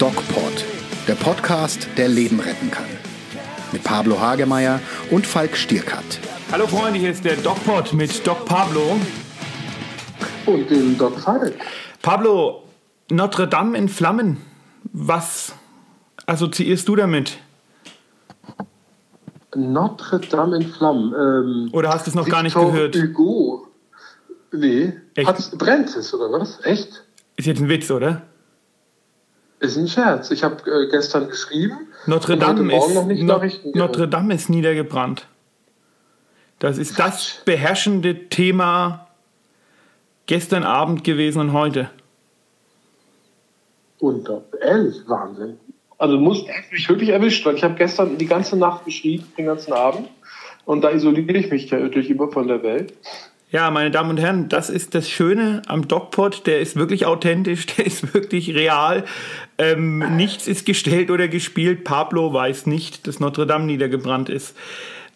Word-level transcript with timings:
DocPod, 0.00 0.64
der 1.06 1.14
Podcast, 1.14 1.86
der 1.98 2.08
Leben 2.08 2.40
retten 2.40 2.70
kann. 2.70 2.86
Mit 3.70 3.84
Pablo 3.84 4.18
Hagemeyer 4.18 4.80
und 5.10 5.26
Falk 5.26 5.54
Stierkat. 5.54 6.18
Hallo 6.50 6.66
Freunde, 6.66 6.98
hier 6.98 7.10
ist 7.10 7.22
der 7.22 7.36
DocPod 7.36 7.92
mit 7.92 8.26
Doc 8.26 8.46
Pablo. 8.46 8.98
Und 10.46 10.70
dem 10.70 10.96
Doc 10.96 11.20
Falk. 11.20 11.52
Pablo, 12.00 12.62
Notre 13.10 13.46
Dame 13.46 13.76
in 13.76 13.90
Flammen. 13.90 14.38
Was 14.84 15.52
assoziierst 16.24 16.88
du 16.88 16.96
damit? 16.96 17.36
Notre 19.54 20.20
Dame 20.20 20.56
in 20.56 20.72
Flammen. 20.72 21.12
Ähm, 21.12 21.68
Oder 21.74 21.90
hast 21.90 22.06
du 22.06 22.10
es 22.12 22.14
noch 22.14 22.26
gar 22.26 22.42
nicht 22.42 22.56
Victor 22.56 22.72
gehört? 22.72 22.96
Hugo. 22.96 23.68
Nee. 24.50 24.94
Echt? 25.14 25.28
Hat's, 25.28 25.50
brennt 25.50 25.94
es, 25.94 26.14
oder 26.14 26.32
was? 26.40 26.58
Echt? 26.64 27.04
Ist 27.36 27.44
jetzt 27.44 27.60
ein 27.60 27.68
Witz, 27.68 27.90
oder? 27.90 28.22
Ist 29.60 29.76
ein 29.76 29.88
Scherz. 29.88 30.30
Ich 30.30 30.42
habe 30.42 30.56
äh, 30.70 30.88
gestern 30.90 31.28
geschrieben. 31.28 31.88
Notre 32.06 32.36
Dame, 32.38 32.74
ist, 32.74 33.22
No- 33.22 33.40
Notre. 33.74 34.08
Dame 34.08 34.34
ist 34.34 34.48
niedergebrannt. 34.48 35.26
Das 36.58 36.78
ist 36.78 36.98
das 36.98 37.42
beherrschende 37.44 38.28
Thema 38.28 39.06
gestern 40.26 40.64
Abend 40.64 41.04
gewesen 41.04 41.40
und 41.40 41.52
heute. 41.52 41.90
Und 43.98 44.28
äh, 44.28 44.40
ehrlich, 44.62 44.96
Wahnsinn. 45.06 45.58
Also 45.98 46.16
muss 46.16 46.44
mich 46.70 46.88
wirklich 46.88 47.10
erwischt, 47.10 47.44
weil 47.44 47.56
ich 47.56 47.62
habe 47.64 47.74
gestern 47.74 48.16
die 48.16 48.26
ganze 48.26 48.56
Nacht 48.56 48.86
geschrieben, 48.86 49.30
den 49.36 49.44
ganzen 49.44 49.74
Abend. 49.74 50.08
Und 50.64 50.82
da 50.82 50.90
isoliere 50.90 51.36
ich 51.36 51.50
mich 51.50 51.70
natürlich 51.70 52.08
immer 52.08 52.30
von 52.32 52.48
der 52.48 52.62
Welt. 52.62 52.94
Ja, 53.52 53.70
meine 53.72 53.90
Damen 53.90 54.10
und 54.10 54.18
Herren, 54.20 54.48
das 54.48 54.70
ist 54.70 54.94
das 54.94 55.10
Schöne 55.10 55.62
am 55.66 55.88
DocPod. 55.88 56.46
Der 56.46 56.60
ist 56.60 56.76
wirklich 56.76 57.04
authentisch, 57.06 57.66
der 57.76 57.86
ist 57.86 58.14
wirklich 58.14 58.54
real. 58.54 59.04
Ähm, 59.58 59.98
nichts 60.16 60.46
ist 60.46 60.66
gestellt 60.66 61.10
oder 61.10 61.26
gespielt. 61.28 61.82
Pablo 61.84 62.32
weiß 62.32 62.66
nicht, 62.66 63.06
dass 63.06 63.18
Notre 63.18 63.46
Dame 63.46 63.64
niedergebrannt 63.66 64.28
ist. 64.28 64.56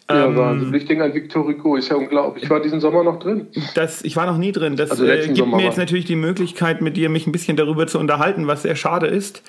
Ja, 0.09 0.25
Ähm, 0.25 0.35
Wahnsinn. 0.35 0.73
Ich 0.73 0.85
denke 0.85 1.05
an 1.05 1.13
Victor 1.13 1.45
Hugo, 1.45 1.77
ist 1.77 1.89
ja 1.89 1.95
unglaublich. 1.95 2.43
Ich 2.43 2.49
war 2.49 2.59
diesen 2.61 2.79
Sommer 2.81 3.03
noch 3.03 3.19
drin. 3.19 3.47
Das, 3.73 4.03
ich 4.03 4.15
war 4.17 4.25
noch 4.27 4.37
nie 4.37 4.51
drin. 4.51 4.75
Das 4.75 4.91
Also 4.91 5.05
äh, 5.05 5.23
gibt 5.25 5.37
Sommer 5.37 5.55
mir 5.57 5.63
war- 5.63 5.69
jetzt 5.69 5.77
natürlich 5.77 6.05
die 6.05 6.15
Möglichkeit, 6.17 6.81
mit 6.81 6.97
dir 6.97 7.09
mich 7.09 7.25
ein 7.25 7.31
bisschen 7.31 7.55
darüber 7.57 7.87
zu 7.87 7.97
unterhalten, 7.99 8.45
was 8.47 8.63
sehr 8.63 8.75
schade 8.75 9.07
ist. 9.07 9.41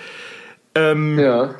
Ähm, 0.74 1.18
Ja. 1.18 1.54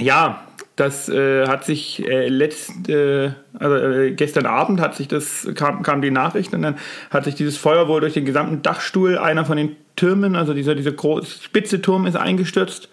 Ja, 0.00 0.42
das 0.76 1.08
äh, 1.08 1.46
hat 1.46 1.64
sich 1.64 2.06
äh, 2.08 2.28
letzt, 2.28 2.88
äh, 2.88 3.32
also 3.58 3.76
äh, 3.76 4.12
gestern 4.12 4.46
Abend 4.46 4.80
hat 4.80 4.94
sich 4.94 5.08
das 5.08 5.48
kam, 5.54 5.82
kam 5.82 6.00
die 6.00 6.10
Nachricht 6.10 6.54
und 6.54 6.62
dann 6.62 6.78
hat 7.10 7.24
sich 7.24 7.34
dieses 7.34 7.56
Feuer 7.58 7.86
wohl 7.88 8.00
durch 8.00 8.14
den 8.14 8.24
gesamten 8.24 8.62
Dachstuhl 8.62 9.18
einer 9.18 9.44
von 9.44 9.56
den 9.56 9.76
Türmen, 9.96 10.36
also 10.36 10.54
dieser 10.54 10.74
dieser 10.74 10.92
große 10.92 11.42
spitze 11.42 11.82
Turm 11.82 12.06
ist 12.06 12.16
eingestürzt 12.16 12.88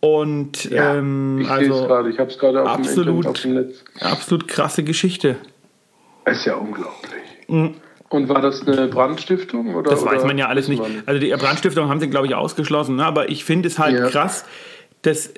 und 0.00 0.64
Ja, 0.70 0.94
ähm, 0.94 1.40
ich 1.42 1.50
also 1.50 1.86
gerade. 1.86 2.10
Ich 2.10 2.18
habe 2.18 2.30
es 2.30 2.38
gerade 2.38 2.62
auf 2.62 2.68
absolut. 2.68 3.26
Auf 3.26 3.40
dem 3.40 3.54
Netz. 3.54 3.82
absolut 4.00 4.46
krasse 4.46 4.84
Geschichte. 4.84 5.36
Ist 6.24 6.44
ja 6.44 6.54
unglaublich. 6.54 7.22
Und 7.48 8.28
war 8.28 8.40
das 8.40 8.66
eine 8.66 8.86
Brandstiftung? 8.88 9.74
Oder, 9.74 9.90
Mhm. 9.90 9.94
Das 9.94 10.02
oder 10.02 10.12
weiß 10.12 10.24
man 10.24 10.38
ja 10.38 10.46
alles 10.46 10.68
nicht. 10.68 10.82
Also 11.06 11.20
die 11.20 11.30
Brandstiftung 11.30 11.88
haben 11.88 11.98
sie, 12.00 12.08
glaube 12.08 12.26
ich, 12.26 12.34
ausgeschlossen. 12.34 12.96
Ne? 12.96 13.04
Aber 13.04 13.28
ich 13.30 13.44
finde 13.44 13.68
es 13.68 13.78
halt 13.78 13.98
Ja. 13.98 14.08
krass, 14.08 14.44
dass 15.02 15.32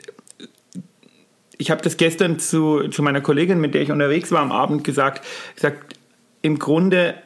ich 1.61 1.71
habe 1.71 1.83
das 1.83 1.99
gestern 1.99 2.39
zu, 2.39 2.89
zu 2.89 3.03
meiner 3.03 3.21
Kollegin, 3.21 3.61
mit 3.61 3.75
der 3.75 3.83
ich 3.83 3.93
unterwegs 3.93 4.33
war 4.33 4.41
am 4.41 4.51
Abend, 4.51 4.83
gesagt, 4.83 5.25
gesagt, 5.55 5.99
im 6.41 6.59
Grunde 6.59 7.17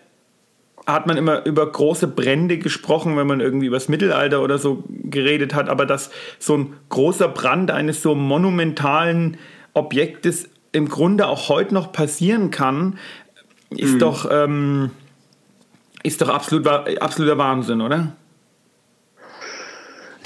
hat 0.88 1.06
man 1.06 1.16
immer 1.16 1.46
über 1.46 1.70
große 1.70 2.08
Brände 2.08 2.58
gesprochen, 2.58 3.16
wenn 3.16 3.28
man 3.28 3.40
irgendwie 3.40 3.66
über 3.66 3.77
das 3.77 3.88
Mittelalter 3.88 4.42
oder 4.42 4.58
so 4.58 4.82
geredet 4.88 5.55
hat, 5.55 5.68
aber 5.68 5.86
dass 5.86 6.10
so 6.40 6.56
ein 6.56 6.74
großer 6.89 7.28
Brand 7.28 7.70
eines 7.70 8.02
so 8.02 8.17
monumentalen 8.17 9.36
Objektes 9.73 10.48
im 10.73 10.89
Grunde 10.89 11.28
auch 11.28 11.48
heute 11.48 11.73
noch 11.73 11.92
passieren 11.92 12.50
kann, 12.50 12.98
ist 13.70 14.02
doch 14.02 14.28
ähm, 14.30 14.90
ist 16.02 16.20
doch 16.20 16.28
absolut, 16.28 16.67
absoluter 16.67 17.39
Wahnsinn, 17.39 17.80
oder? 17.80 18.17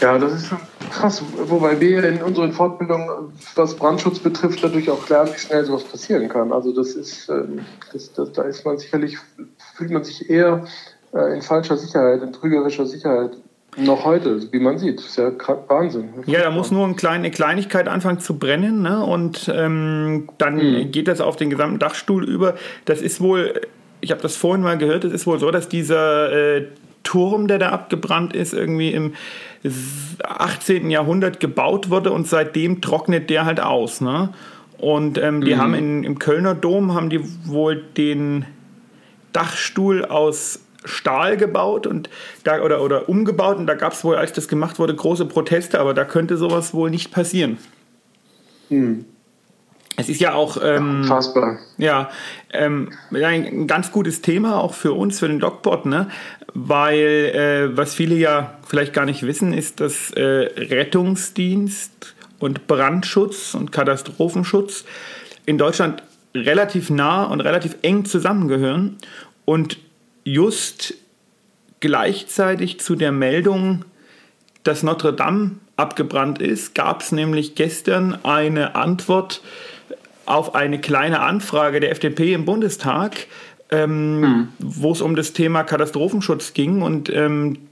Ja, 0.01 0.17
das 0.19 0.33
ist 0.33 0.47
schon 0.47 0.59
krass. 0.91 1.23
Wobei 1.37 1.81
wir 1.81 2.05
in 2.05 2.23
unseren 2.23 2.53
Fortbildungen, 2.53 3.33
was 3.57 3.75
Brandschutz 3.75 4.21
betrifft, 4.21 4.63
natürlich 4.63 4.91
auch 4.91 5.09
lernen, 5.09 5.31
wie 5.35 5.39
schnell 5.39 5.65
sowas 5.65 5.85
passieren 5.85 6.29
kann. 6.29 6.53
Also 6.53 6.73
das 6.73 6.91
ist, 6.91 7.29
ähm, 7.29 7.61
das, 7.93 8.13
das, 8.13 8.33
da 8.33 8.43
ist 8.43 8.65
man 8.65 8.79
sicherlich, 8.79 9.17
fühlt 9.75 9.91
man 9.91 10.05
sich 10.05 10.31
eher 10.31 10.65
äh, 11.13 11.35
in 11.35 11.43
falscher 11.43 11.77
Sicherheit, 11.77 12.23
in 12.23 12.33
trügerischer 12.33 12.87
Sicherheit. 12.87 13.37
Noch 13.77 14.05
heute, 14.05 14.51
wie 14.53 14.59
man 14.59 14.79
sieht. 14.79 14.99
Das 14.99 15.07
ist 15.07 15.19
ja 15.19 15.31
Wahnsinn. 15.69 16.09
Ja, 16.27 16.43
da 16.43 16.51
muss 16.51 16.71
nur 16.71 16.85
eine 16.85 17.31
Kleinigkeit 17.31 17.87
anfangen 17.87 18.19
zu 18.19 18.37
brennen 18.37 18.83
ne? 18.83 19.05
und 19.05 19.53
ähm, 19.55 20.29
dann 20.39 20.91
geht 20.91 21.07
das 21.07 21.21
auf 21.21 21.37
den 21.37 21.51
gesamten 21.51 21.79
Dachstuhl 21.79 22.25
über. 22.25 22.57
Das 22.87 23.03
ist 23.03 23.21
wohl, 23.21 23.61
ich 24.01 24.11
habe 24.11 24.21
das 24.21 24.37
vorhin 24.37 24.65
mal 24.65 24.79
gehört, 24.79 25.05
es 25.05 25.13
ist 25.13 25.27
wohl 25.29 25.39
so, 25.39 25.51
dass 25.53 25.69
dieser 25.69 26.33
äh, 26.33 26.67
Turm, 27.03 27.49
der 27.49 27.59
da 27.59 27.71
abgebrannt 27.71 28.35
ist, 28.35 28.53
irgendwie 28.53 28.93
im 28.93 29.15
18. 30.23 30.91
Jahrhundert 30.91 31.41
gebaut 31.41 31.91
wurde 31.91 32.13
und 32.13 32.27
seitdem 32.27 32.81
trocknet 32.81 33.31
der 33.31 33.45
halt 33.45 33.61
aus. 33.61 34.01
Ne? 34.01 34.31
Und 34.79 35.19
ähm, 35.19 35.43
die 35.43 35.57
haben 35.57 35.75
in, 35.75 36.05
im 36.05 36.19
Kölner 36.19 36.55
Dom 36.55 36.95
haben 36.95 37.11
die 37.11 37.21
wohl 37.47 37.83
den 37.97 38.45
Dachstuhl 39.33 40.05
aus 40.05 40.61
Stahl 40.85 41.37
gebaut 41.37 41.87
und 41.87 42.09
da 42.45 42.63
oder, 42.63 42.83
oder 42.83 43.09
umgebaut 43.09 43.59
und 43.59 43.67
da 43.67 43.75
gab 43.75 43.93
es 43.93 44.05
wohl, 44.05 44.17
als 44.17 44.33
das 44.33 44.49
gemacht 44.49 44.79
wurde, 44.79 44.95
große 44.95 45.27
Proteste, 45.27 45.81
aber 45.81 45.93
da 45.95 46.05
könnte 46.05 46.37
sowas 46.37 46.73
wohl 46.73 46.91
nicht 46.91 47.11
passieren. 47.11 47.59
Es 49.99 50.09
ist 50.09 50.21
ja 50.21 50.33
auch 50.33 50.59
ähm, 50.63 51.05
Fassbar. 51.05 51.59
ja, 51.77 52.09
ähm, 52.53 52.91
ein 53.13 53.67
ganz 53.67 53.91
gutes 53.91 54.23
Thema 54.23 54.61
auch 54.61 54.73
für 54.73 54.93
uns, 54.93 55.19
für 55.19 55.27
den 55.27 55.41
DocBot, 55.41 55.87
ne? 55.87 56.09
weil 56.55 56.97
äh, 57.75 57.77
was 57.77 57.95
viele 57.95 58.15
ja 58.15 58.59
vielleicht 58.67 58.93
gar 58.93 59.07
nicht 59.07 59.25
wissen, 59.25 59.53
ist, 59.53 59.81
dass 59.81 60.13
äh, 60.13 60.23
Rettungsdienst 60.23 62.15
und 62.39 62.69
Brandschutz 62.69 63.55
und 63.55 63.73
Katastrophenschutz 63.73 64.85
in 65.47 65.59
Deutschland 65.59 66.03
relativ 66.33 66.91
nah 66.91 67.25
und 67.25 67.41
relativ 67.41 67.77
eng 67.83 68.05
zusammengehören 68.05 68.99
und 69.45 69.79
just 70.23 70.95
gleichzeitig 71.81 72.79
zu 72.79 72.95
der 72.95 73.11
Meldung, 73.11 73.85
dass 74.63 74.85
Notre 74.85 75.13
Dame 75.13 75.57
abgebrannt 75.77 76.41
ist, 76.41 76.75
gab 76.75 77.03
es 77.03 77.13
nämlich 77.13 77.55
gestern 77.55 78.19
eine 78.25 78.75
Antwort 78.75 79.41
auf 80.29 80.55
eine 80.55 80.81
kleine 80.81 81.21
Anfrage 81.21 81.81
der 81.81 81.91
FDP 81.91 82.35
im 82.35 82.45
Bundestag, 82.45 83.27
ähm, 83.71 84.49
wo 84.59 84.93
es 84.93 85.01
um 85.01 85.17
das 85.17 85.33
Thema 85.33 85.65
Katastrophenschutz 85.65 86.53
ging. 86.53 86.83
Und 86.83 87.11
ähm, 87.11 87.69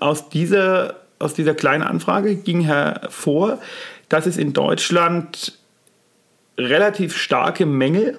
aus, 0.00 0.28
dieser, 0.28 0.96
aus 1.18 1.34
dieser 1.34 1.54
kleinen 1.54 1.82
Anfrage 1.82 2.36
ging 2.36 2.60
hervor, 2.60 3.58
dass 4.08 4.26
es 4.26 4.36
in 4.36 4.52
Deutschland 4.52 5.58
relativ 6.56 7.16
starke 7.16 7.66
Mängel 7.66 8.18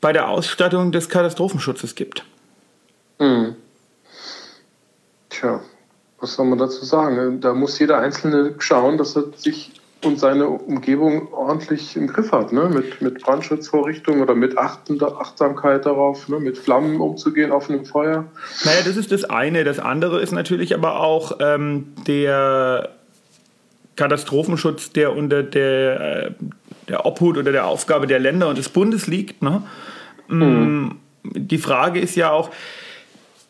bei 0.00 0.12
der 0.12 0.28
Ausstattung 0.28 0.92
des 0.92 1.08
Katastrophenschutzes 1.08 1.94
gibt. 1.94 2.24
Hm. 3.18 3.56
Tja, 5.30 5.60
was 6.20 6.34
soll 6.34 6.46
man 6.46 6.58
dazu 6.58 6.84
sagen? 6.84 7.40
Da 7.40 7.54
muss 7.54 7.78
jeder 7.78 7.98
Einzelne 7.98 8.54
schauen, 8.58 8.98
dass 8.98 9.16
er 9.16 9.24
sich 9.36 9.72
und 10.04 10.18
seine 10.18 10.48
Umgebung 10.48 11.32
ordentlich 11.32 11.96
im 11.96 12.08
Griff 12.08 12.32
hat, 12.32 12.52
ne? 12.52 12.68
mit, 12.68 13.00
mit 13.00 13.22
Brandschutzvorrichtungen 13.22 14.20
oder 14.20 14.34
mit 14.34 14.58
achtender 14.58 15.20
Achtsamkeit 15.20 15.86
darauf, 15.86 16.28
ne? 16.28 16.40
mit 16.40 16.58
Flammen 16.58 17.00
umzugehen, 17.00 17.52
offenem 17.52 17.84
Feuer. 17.84 18.24
Naja, 18.64 18.80
das 18.84 18.96
ist 18.96 19.12
das 19.12 19.24
eine. 19.24 19.64
Das 19.64 19.78
andere 19.78 20.20
ist 20.20 20.32
natürlich 20.32 20.74
aber 20.74 21.00
auch 21.00 21.38
ähm, 21.40 21.92
der 22.06 22.90
Katastrophenschutz, 23.96 24.90
der 24.90 25.14
unter 25.14 25.42
der, 25.42 26.00
äh, 26.00 26.30
der 26.88 27.06
Obhut 27.06 27.38
oder 27.38 27.52
der 27.52 27.66
Aufgabe 27.66 28.06
der 28.06 28.18
Länder 28.18 28.48
und 28.48 28.58
des 28.58 28.68
Bundes 28.68 29.06
liegt. 29.06 29.42
Ne? 29.42 29.62
Mm, 30.28 30.92
Die 31.22 31.58
Frage 31.58 32.00
ist 32.00 32.16
ja 32.16 32.30
auch, 32.30 32.50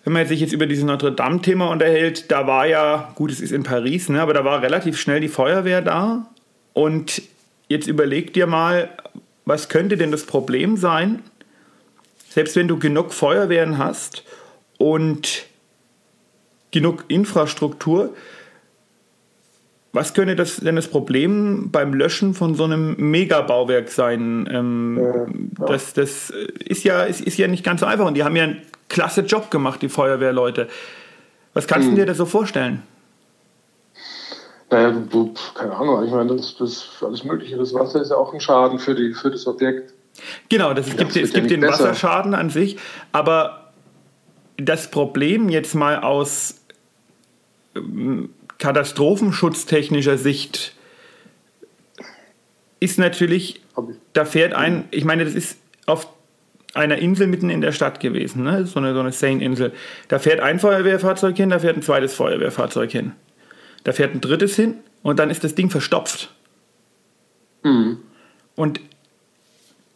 wenn 0.05 0.13
man 0.13 0.27
sich 0.27 0.41
jetzt 0.41 0.53
über 0.53 0.67
dieses 0.67 0.85
Notre 0.85 1.13
Dame-Thema 1.13 1.71
unterhält, 1.71 2.31
da 2.31 2.47
war 2.47 2.67
ja, 2.67 3.13
gut, 3.15 3.31
es 3.31 3.41
ist 3.41 3.53
in 3.53 3.63
Paris, 3.63 4.09
ne, 4.09 4.21
aber 4.21 4.35
da 4.35 4.45
war 4.45 4.61
relativ 4.61 4.99
schnell 4.99 5.21
die 5.21 5.29
Feuerwehr 5.29 5.81
da. 5.81 6.27
Und 6.73 7.23
jetzt 7.69 7.87
überleg 7.87 8.33
dir 8.33 8.47
mal, 8.47 8.91
was 9.45 9.69
könnte 9.69 9.97
denn 9.97 10.11
das 10.11 10.25
Problem 10.25 10.77
sein, 10.77 11.23
selbst 12.29 12.57
wenn 12.57 12.69
du 12.69 12.79
genug 12.79 13.13
Feuerwehren 13.13 13.79
hast 13.79 14.25
und 14.79 15.45
genug 16.71 17.05
Infrastruktur, 17.09 18.15
was 19.93 20.15
könnte 20.15 20.37
das 20.37 20.57
denn 20.57 20.77
das 20.77 20.89
Problem 20.89 21.71
beim 21.71 21.93
Löschen 21.93 22.33
von 22.33 22.55
so 22.55 22.65
einem 22.65 22.97
Megabauwerk 22.97 23.91
sein? 23.91 24.49
Ähm, 24.51 25.51
Das, 25.67 25.93
das 25.93 26.31
ist, 26.31 26.85
ja, 26.85 27.03
ist, 27.03 27.21
ist 27.21 27.37
ja 27.37 27.47
nicht 27.47 27.63
ganz 27.63 27.81
so 27.81 27.87
einfach 27.87 28.07
und 28.07 28.15
die 28.15 28.25
haben 28.25 28.35
ja 28.35 28.45
einen 28.45 28.63
klasse 28.89 29.21
Job 29.21 29.51
gemacht, 29.51 29.83
die 29.83 29.91
Feuerwehrleute. 29.91 30.69
Was 31.53 31.67
kannst 31.67 31.89
du 31.91 31.95
dir 31.95 32.07
da 32.07 32.15
so 32.15 32.25
vorstellen? 32.25 32.83
Naja, 34.73 34.91
du, 34.91 35.35
keine 35.55 35.77
Ahnung, 35.77 36.03
ich 36.03 36.11
meine, 36.11 36.35
das, 36.35 36.57
das 36.57 36.89
alles 37.03 37.25
Mögliche. 37.25 37.59
Das 37.59 37.75
Wasser 37.75 38.01
ist 38.01 38.11
ja 38.11 38.17
auch 38.17 38.33
ein 38.33 38.41
Schaden 38.41 38.79
für, 38.79 38.95
die, 38.95 39.13
für 39.13 39.31
das 39.31 39.47
Objekt. 39.47 39.93
Genau, 40.49 40.73
das, 40.73 40.89
es 40.89 40.97
gibt, 40.97 41.15
es 41.15 41.35
gibt 41.35 41.51
ja 41.51 41.57
den 41.57 41.61
besser. 41.61 41.85
Wasserschaden 41.85 42.35
an 42.35 42.49
sich, 42.49 42.79
aber 43.13 43.73
das 44.57 44.91
Problem 44.91 45.51
jetzt 45.51 45.75
mal 45.75 46.01
aus 46.01 46.55
ähm, 47.77 48.31
katastrophenschutztechnischer 48.57 50.17
Sicht 50.17 50.75
ist 52.81 52.99
natürlich, 52.99 53.61
da 54.15 54.25
fährt 54.25 54.55
ein, 54.55 54.89
ich 54.91 55.05
meine, 55.05 55.27
das 55.27 55.35
ist 55.35 55.59
auf 55.85 56.09
einer 56.73 56.97
Insel 56.97 57.27
mitten 57.27 57.51
in 57.51 57.61
der 57.61 57.73
Stadt 57.73 58.01
gewesen, 58.01 58.43
ne? 58.45 58.65
so 58.65 58.79
eine, 58.79 58.95
so 58.95 59.01
eine 59.01 59.13
Seine-Insel. 59.13 59.73
Da 60.09 60.19
fährt 60.19 60.41
ein 60.41 60.59
Feuerwehrfahrzeug 60.59 61.37
hin, 61.37 61.51
da 61.51 61.59
fährt 61.59 61.77
ein 61.77 61.83
zweites 61.83 62.15
Feuerwehrfahrzeug 62.15 62.91
hin. 62.91 63.13
Da 63.85 63.93
fährt 63.93 64.15
ein 64.15 64.21
drittes 64.21 64.57
hin 64.57 64.77
und 65.03 65.19
dann 65.19 65.31
ist 65.31 65.45
das 65.45 65.55
Ding 65.55 65.71
verstopft. 65.71 66.31
Mhm. 67.63 67.99
Und 68.55 68.81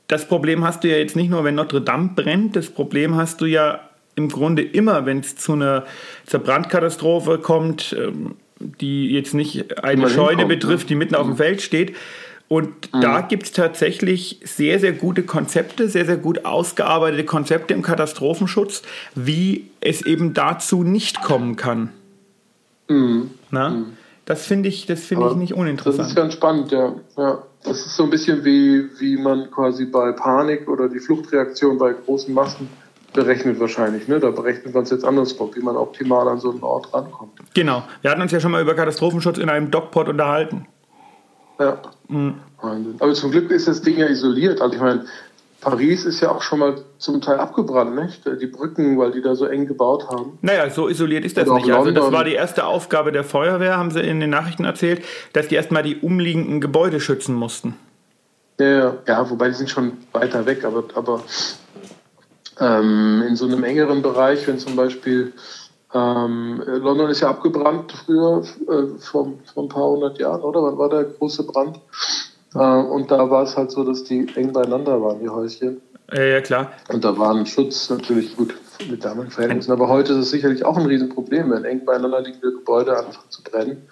das 0.08 0.28
Problem 0.28 0.64
hast 0.64 0.84
du 0.84 0.88
ja 0.88 0.96
jetzt 0.96 1.16
nicht 1.16 1.30
nur, 1.30 1.44
wenn 1.44 1.56
Notre 1.56 1.80
Dame 1.80 2.10
brennt, 2.14 2.56
das 2.56 2.70
Problem 2.70 3.16
hast 3.16 3.40
du 3.40 3.46
ja 3.46 3.80
im 4.14 4.28
Grunde 4.28 4.62
immer, 4.62 5.04
wenn 5.04 5.20
es 5.20 5.36
zu 5.36 5.52
einer 5.52 5.84
zur 6.24 6.40
Brandkatastrophe 6.40 7.38
kommt, 7.38 7.94
ähm, 7.98 8.36
die 8.58 9.10
jetzt 9.10 9.34
nicht 9.34 9.82
eine 9.84 10.08
Scheune 10.08 10.42
hinkommt, 10.42 10.48
betrifft, 10.48 10.84
ne? 10.84 10.88
die 10.88 10.94
mitten 10.94 11.14
mhm. 11.14 11.20
auf 11.20 11.26
dem 11.26 11.32
mhm. 11.32 11.36
Feld 11.36 11.62
steht. 11.62 11.94
Und 12.48 12.94
mhm. 12.94 13.00
da 13.00 13.20
gibt 13.22 13.44
es 13.44 13.52
tatsächlich 13.52 14.40
sehr, 14.44 14.78
sehr 14.78 14.92
gute 14.92 15.24
Konzepte, 15.24 15.88
sehr, 15.88 16.06
sehr 16.06 16.16
gut 16.16 16.44
ausgearbeitete 16.44 17.24
Konzepte 17.24 17.74
im 17.74 17.82
Katastrophenschutz, 17.82 18.82
wie 19.14 19.68
es 19.80 20.06
eben 20.06 20.32
dazu 20.32 20.84
nicht 20.84 21.22
kommen 21.22 21.56
kann. 21.56 21.90
Mhm. 22.88 23.30
Na? 23.50 23.70
Mhm. 23.70 23.92
Das 24.24 24.44
finde 24.44 24.68
ich, 24.68 24.86
das 24.86 25.08
ich 25.10 25.18
nicht 25.36 25.54
uninteressant. 25.54 26.00
Das 26.00 26.08
ist 26.08 26.16
ganz 26.16 26.32
spannend, 26.32 26.72
ja. 26.72 26.94
ja. 27.16 27.42
Das 27.62 27.86
ist 27.86 27.96
so 27.96 28.02
ein 28.02 28.10
bisschen 28.10 28.44
wie, 28.44 28.88
wie 28.98 29.16
man 29.16 29.50
quasi 29.52 29.86
bei 29.86 30.12
Panik 30.12 30.68
oder 30.68 30.88
die 30.88 30.98
Fluchtreaktion 30.98 31.78
bei 31.78 31.92
großen 31.92 32.34
Massen 32.34 32.68
berechnet 33.12 33.60
wahrscheinlich. 33.60 34.08
Ne? 34.08 34.18
Da 34.18 34.30
berechnet 34.30 34.74
man 34.74 34.82
es 34.82 34.90
jetzt 34.90 35.04
andersrum, 35.04 35.50
wie 35.54 35.60
man 35.60 35.76
optimal 35.76 36.26
an 36.28 36.40
so 36.40 36.50
einen 36.50 36.62
Ort 36.62 36.92
rankommt. 36.92 37.32
Genau. 37.54 37.84
Wir 38.02 38.10
hatten 38.10 38.20
uns 38.20 38.32
ja 38.32 38.40
schon 38.40 38.50
mal 38.50 38.62
über 38.62 38.74
Katastrophenschutz 38.74 39.38
in 39.38 39.48
einem 39.48 39.70
Dogpot 39.70 40.08
unterhalten. 40.08 40.66
Ja. 41.58 41.78
Mhm. 42.08 42.34
Aber 42.58 43.14
zum 43.14 43.30
Glück 43.30 43.50
ist 43.50 43.68
das 43.68 43.80
Ding 43.82 43.96
ja 43.96 44.06
isoliert. 44.06 44.60
Also 44.60 44.74
ich 44.74 44.80
meine, 44.80 45.04
Paris 45.60 46.04
ist 46.04 46.20
ja 46.20 46.30
auch 46.30 46.42
schon 46.42 46.58
mal 46.58 46.74
zum 46.98 47.20
Teil 47.20 47.38
abgebrannt, 47.38 47.94
nicht? 47.94 48.22
Die 48.40 48.46
Brücken, 48.46 48.98
weil 48.98 49.12
die 49.12 49.22
da 49.22 49.34
so 49.34 49.46
eng 49.46 49.66
gebaut 49.66 50.06
haben. 50.08 50.38
Naja, 50.42 50.68
so 50.70 50.88
isoliert 50.88 51.24
ist 51.24 51.36
das 51.36 51.48
nicht. 51.48 51.70
Also 51.72 51.90
das 51.90 52.12
war 52.12 52.24
die 52.24 52.34
erste 52.34 52.66
Aufgabe 52.66 53.10
der 53.10 53.24
Feuerwehr, 53.24 53.76
haben 53.76 53.90
sie 53.90 54.00
in 54.00 54.20
den 54.20 54.30
Nachrichten 54.30 54.64
erzählt, 54.64 55.02
dass 55.32 55.48
die 55.48 55.54
erstmal 55.54 55.82
die 55.82 55.96
umliegenden 55.96 56.60
Gebäude 56.60 57.00
schützen 57.00 57.34
mussten. 57.34 57.74
Ja, 58.58 58.94
ja, 59.06 59.30
wobei 59.30 59.48
die 59.48 59.54
sind 59.54 59.68
schon 59.68 59.92
weiter 60.12 60.46
weg, 60.46 60.64
aber, 60.64 60.84
aber 60.94 61.22
ähm, 62.58 63.22
in 63.28 63.36
so 63.36 63.46
einem 63.46 63.64
engeren 63.64 64.02
Bereich, 64.02 64.46
wenn 64.46 64.58
zum 64.58 64.76
Beispiel 64.76 65.32
ähm, 65.92 66.62
London 66.66 67.10
ist 67.10 67.20
ja 67.20 67.30
abgebrannt 67.30 67.92
früher, 67.92 68.42
äh, 68.68 68.98
vor, 68.98 69.32
vor 69.52 69.64
ein 69.64 69.68
paar 69.68 69.88
hundert 69.88 70.18
Jahren, 70.18 70.42
oder? 70.42 70.62
Wann 70.62 70.78
war 70.78 70.88
der 70.88 71.04
große 71.04 71.44
Brand? 71.44 71.80
Äh, 72.58 72.92
und 72.92 73.10
da 73.10 73.30
war 73.30 73.42
es 73.42 73.56
halt 73.56 73.70
so, 73.70 73.84
dass 73.84 74.04
die 74.04 74.26
eng 74.34 74.52
beieinander 74.52 75.00
waren, 75.02 75.20
die 75.20 75.28
Häuschen. 75.28 75.80
Ja, 76.12 76.22
ja, 76.22 76.40
klar. 76.40 76.72
Und 76.88 77.04
da 77.04 77.18
war 77.18 77.34
ein 77.34 77.46
Schutz 77.46 77.90
natürlich 77.90 78.36
gut 78.36 78.54
mit 78.88 79.04
damaligen 79.04 79.32
Verhältnissen. 79.32 79.72
Aber 79.72 79.88
heute 79.88 80.12
ist 80.12 80.18
es 80.18 80.30
sicherlich 80.30 80.64
auch 80.64 80.76
ein 80.76 80.86
Riesenproblem, 80.86 81.50
wenn 81.50 81.64
eng 81.64 81.84
beieinander 81.84 82.20
liegende 82.20 82.52
Gebäude 82.52 82.96
anfangen 82.96 83.30
zu 83.30 83.42
brennen. 83.42 83.82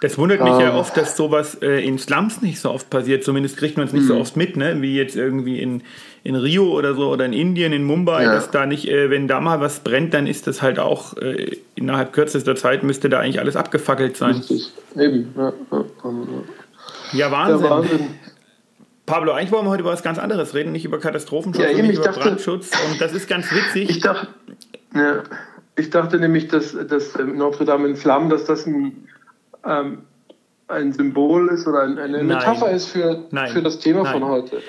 Das 0.00 0.18
wundert 0.18 0.42
mich 0.42 0.58
ja 0.58 0.70
ähm. 0.70 0.76
oft, 0.76 0.94
dass 0.98 1.16
sowas 1.16 1.54
äh, 1.62 1.82
in 1.82 1.98
Slums 1.98 2.42
nicht 2.42 2.60
so 2.60 2.70
oft 2.70 2.90
passiert. 2.90 3.24
Zumindest 3.24 3.56
kriegt 3.56 3.78
man 3.78 3.86
es 3.86 3.92
nicht 3.94 4.02
mhm. 4.02 4.08
so 4.08 4.16
oft 4.16 4.36
mit, 4.36 4.56
ne? 4.56 4.82
wie 4.82 4.96
jetzt 4.96 5.16
irgendwie 5.16 5.60
in, 5.60 5.82
in 6.24 6.34
Rio 6.34 6.76
oder 6.76 6.94
so 6.94 7.10
oder 7.10 7.24
in 7.24 7.32
Indien, 7.32 7.72
in 7.72 7.84
Mumbai, 7.84 8.24
ja. 8.24 8.34
dass 8.34 8.50
da 8.50 8.66
nicht, 8.66 8.86
äh, 8.88 9.08
wenn 9.08 9.28
da 9.28 9.40
mal 9.40 9.60
was 9.60 9.80
brennt, 9.80 10.12
dann 10.12 10.26
ist 10.26 10.46
das 10.46 10.60
halt 10.60 10.78
auch 10.78 11.16
äh, 11.16 11.56
innerhalb 11.74 12.12
kürzester 12.12 12.54
Zeit 12.54 12.82
müsste 12.82 13.08
da 13.08 13.20
eigentlich 13.20 13.40
alles 13.40 13.56
abgefackelt 13.56 14.16
sein. 14.16 14.34
Richtig, 14.34 14.72
eben. 14.94 15.32
Ja, 15.36 15.52
ja, 15.72 15.84
ja 17.14 17.30
Wahnsinn. 17.30 17.70
Wahnsinn. 17.70 18.10
Pablo, 19.06 19.32
eigentlich 19.32 19.52
wollen 19.52 19.66
wir 19.66 19.70
heute 19.70 19.82
über 19.82 19.92
was 19.92 20.02
ganz 20.02 20.18
anderes 20.18 20.54
reden, 20.54 20.72
nicht 20.72 20.84
über 20.84 20.98
Katastrophenschutz, 20.98 21.62
ja, 21.62 21.70
eben, 21.70 21.88
nicht 21.88 21.98
über 21.98 22.06
dachte, 22.06 22.20
Brandschutz. 22.20 22.70
Und 22.90 23.00
das 23.00 23.12
ist 23.12 23.28
ganz 23.28 23.50
witzig. 23.52 23.90
Ich 23.90 24.00
dachte, 24.00 24.28
ja, 24.94 25.22
ich 25.76 25.90
dachte 25.90 26.18
nämlich, 26.18 26.48
dass, 26.48 26.74
dass 26.88 27.16
Notre 27.18 27.66
Dame 27.66 27.88
in 27.88 27.96
Flammen, 27.96 28.30
dass 28.30 28.44
das 28.44 28.66
ein 28.66 29.08
ähm, 29.66 29.98
ein 30.68 30.92
Symbol 30.92 31.48
ist 31.48 31.66
oder 31.66 31.82
ein, 31.82 31.98
eine 31.98 32.22
Metapher 32.22 32.70
ist 32.70 32.86
für, 32.86 33.24
für 33.48 33.62
das 33.62 33.78
Thema 33.78 34.02
Nein. 34.02 34.12
von 34.12 34.24
heute. 34.28 34.62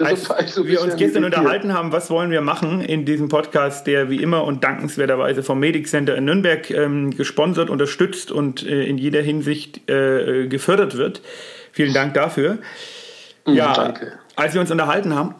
Als 0.00 0.54
so 0.54 0.66
wir 0.66 0.82
uns 0.82 0.96
gestern 0.96 1.24
unterhalten 1.24 1.72
haben, 1.72 1.92
was 1.92 2.10
wollen 2.10 2.30
wir 2.30 2.40
machen 2.40 2.80
in 2.80 3.04
diesem 3.04 3.28
Podcast, 3.28 3.86
der 3.86 4.10
wie 4.10 4.20
immer 4.20 4.44
und 4.44 4.64
dankenswerterweise 4.64 5.42
vom 5.42 5.60
Medic 5.60 5.86
Center 5.86 6.16
in 6.16 6.24
Nürnberg 6.24 6.68
ähm, 6.70 7.16
gesponsert, 7.16 7.70
unterstützt 7.70 8.32
und 8.32 8.66
äh, 8.66 8.84
in 8.84 8.98
jeder 8.98 9.22
Hinsicht 9.22 9.88
äh, 9.88 10.48
gefördert 10.48 10.96
wird. 10.96 11.22
Vielen 11.72 11.94
Dank 11.94 12.14
dafür. 12.14 12.58
Mhm, 13.46 13.54
ja, 13.54 13.72
danke. 13.72 14.12
als 14.36 14.54
wir 14.54 14.60
uns 14.60 14.70
unterhalten 14.70 15.14
haben, 15.14 15.34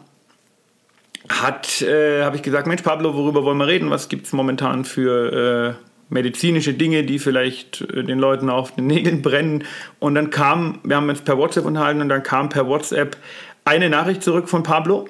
hat, 1.27 1.81
äh, 1.81 2.23
habe 2.23 2.37
ich 2.37 2.41
gesagt, 2.41 2.67
Mensch 2.67 2.81
Pablo, 2.81 3.15
worüber 3.15 3.43
wollen 3.43 3.57
wir 3.57 3.67
reden? 3.67 3.89
Was 3.89 4.09
gibt 4.09 4.27
es 4.27 4.33
momentan 4.33 4.85
für 4.85 5.75
äh, 5.75 5.85
medizinische 6.09 6.73
Dinge, 6.73 7.03
die 7.03 7.19
vielleicht 7.19 7.81
äh, 7.81 8.03
den 8.03 8.19
Leuten 8.19 8.49
auf 8.49 8.75
den 8.75 8.87
Nägeln 8.87 9.21
brennen. 9.21 9.63
Und 9.99 10.15
dann 10.15 10.29
kam, 10.29 10.79
wir 10.83 10.95
haben 10.95 11.09
uns 11.09 11.21
per 11.21 11.37
WhatsApp 11.37 11.65
unterhalten 11.65 12.01
und 12.01 12.09
dann 12.09 12.23
kam 12.23 12.49
per 12.49 12.67
WhatsApp 12.67 13.17
eine 13.65 13.89
Nachricht 13.89 14.23
zurück 14.23 14.47
von 14.47 14.63
Pablo 14.63 15.07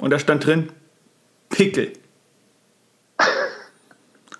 und 0.00 0.10
da 0.10 0.18
stand 0.18 0.44
drin 0.44 0.68
Pickel. 1.48 1.92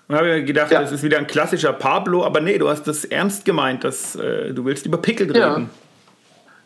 Und 0.09 0.17
habe 0.17 0.39
ich 0.39 0.45
gedacht, 0.45 0.69
ja. 0.69 0.81
das 0.81 0.91
ist 0.91 1.01
wieder 1.01 1.17
ein 1.17 1.27
klassischer 1.27 1.71
Pablo, 1.71 2.25
aber 2.25 2.41
nee, 2.41 2.57
du 2.57 2.67
hast 2.67 2.83
das 2.83 3.05
ernst 3.05 3.45
gemeint, 3.45 3.85
dass 3.85 4.17
äh, 4.17 4.53
du 4.53 4.65
willst 4.65 4.85
über 4.85 4.97
Pickel 4.97 5.27
reden. 5.27 5.39
Ja. 5.39 5.69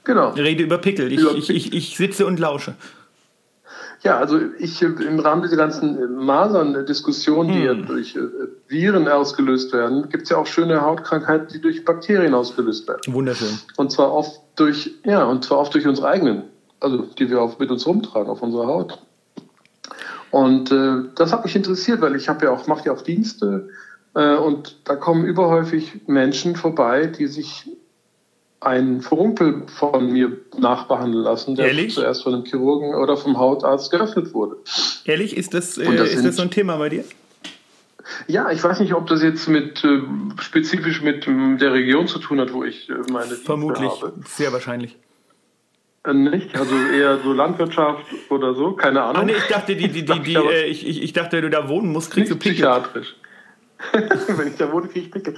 Genau. 0.06 0.30
Rede 0.32 0.64
über 0.64 0.80
Pickel. 0.80 1.14
Ich, 1.14 1.24
ich, 1.24 1.50
ich, 1.52 1.74
ich 1.74 1.98
sitze 1.98 2.26
und 2.26 2.40
lausche. 2.40 2.74
Ja, 4.04 4.18
also 4.18 4.40
ich 4.58 4.82
im 4.82 5.20
Rahmen 5.20 5.42
dieser 5.42 5.58
ganzen 5.58 6.16
Masern-Diskussion, 6.16 7.48
die 7.48 7.60
hm. 7.60 7.66
ja 7.66 7.74
durch 7.74 8.16
äh, 8.16 8.22
Viren 8.68 9.08
ausgelöst 9.08 9.74
werden, 9.74 10.10
gibt 10.10 10.24
es 10.24 10.30
ja 10.30 10.38
auch 10.38 10.48
schöne 10.48 10.82
Hautkrankheiten, 10.82 11.48
die 11.54 11.62
durch 11.62 11.84
Bakterien 11.84 12.34
ausgelöst 12.34 12.88
werden. 12.88 13.02
Wunderschön. 13.14 13.60
Und 13.76 13.92
zwar 13.92 14.14
oft 14.14 14.40
durch, 14.56 14.96
ja, 15.04 15.26
und 15.26 15.44
zwar 15.44 15.60
oft 15.60 15.74
durch 15.74 15.88
unsere 15.88 16.08
eigenen, 16.08 16.44
also 16.80 17.04
die 17.18 17.30
wir 17.30 17.42
auch 17.42 17.60
mit 17.60 17.72
uns 17.72 17.86
rumtragen 17.86 18.30
auf 18.30 18.42
unserer 18.42 18.68
Haut. 18.68 19.00
Und 20.32 20.72
äh, 20.72 21.10
das 21.16 21.32
hat 21.32 21.46
mich 21.46 21.56
interessiert, 21.56 22.02
weil 22.02 22.16
ich 22.16 22.28
habe 22.30 22.46
ja 22.46 22.52
auch, 22.52 22.68
mache 22.68 22.86
ja 22.86 22.94
auch 22.94 23.02
Dienste 23.02 23.70
äh, 24.14 24.36
und 24.36 24.78
da 24.84 24.96
kommen 24.96 25.26
überhäufig 25.26 26.02
Menschen 26.08 26.56
vorbei, 26.56 27.08
die 27.08 27.28
sich 27.28 27.70
einen 28.60 29.02
Furunkel 29.02 29.64
von 29.68 30.12
mir 30.12 30.36
nachbehandeln 30.58 31.24
lassen, 31.24 31.56
der 31.56 31.68
Ehrlich? 31.68 31.94
zuerst 31.94 32.24
von 32.24 32.34
einem 32.34 32.46
Chirurgen 32.46 32.96
oder 32.96 33.16
vom 33.16 33.38
Hautarzt 33.38 33.92
geöffnet 33.92 34.34
wurde. 34.34 34.58
Ehrlich, 35.06 35.38
ist 35.38 35.54
das, 35.54 35.78
äh, 35.78 35.96
das 35.96 36.10
ist 36.10 36.26
das 36.26 36.36
so 36.36 36.42
ein 36.42 36.52
Thema 36.52 36.78
bei 36.78 36.90
dir? 36.90 37.06
Ja, 38.28 38.52
ich 38.52 38.64
weiß 38.64 38.80
nicht, 38.80 38.94
ob 38.94 39.08
das 39.08 39.22
jetzt 39.22 39.48
mit 39.48 39.84
äh, 39.84 40.02
spezifisch 40.42 41.02
mit 41.02 41.28
äh, 41.28 41.58
der 41.58 41.74
Region 41.74 42.08
zu 42.08 42.20
tun 42.20 42.40
hat, 42.40 42.54
wo 42.54 42.64
ich 42.64 42.90
äh, 42.90 42.94
meine 43.12 43.36
Vermutlich, 43.36 43.90
habe. 43.90 44.14
sehr 44.26 44.52
wahrscheinlich. 44.52 44.98
Äh, 46.08 46.14
nicht, 46.14 46.58
also 46.58 46.76
eher 46.76 47.20
so 47.20 47.34
Landwirtschaft 47.34 48.06
oder 48.30 48.54
so, 48.54 48.74
keine 48.74 49.04
Ahnung. 49.04 49.22
Ah, 49.22 49.26
nee, 49.26 49.34
ich 49.34 49.48
dachte, 49.48 49.76
die, 49.76 49.90
die, 49.90 50.06
die, 50.06 50.20
die, 50.24 50.36
äh, 50.36 50.66
ich, 50.66 50.88
ich, 50.88 51.04
ich 51.04 51.14
dachte, 51.14 51.38
wenn 51.38 51.44
du 51.44 51.50
da 51.50 51.68
wohnen 51.68 51.92
musst, 51.92 52.12
kriegst 52.12 52.32
du 52.32 52.36
Pickel. 52.36 52.54
Psychiatrisch. 52.54 53.16
wenn 53.94 54.48
ich 54.48 54.56
da 54.56 54.72
wohne, 54.72 54.88
kriege 54.88 55.06
ich 55.06 55.12
Pickel. 55.12 55.36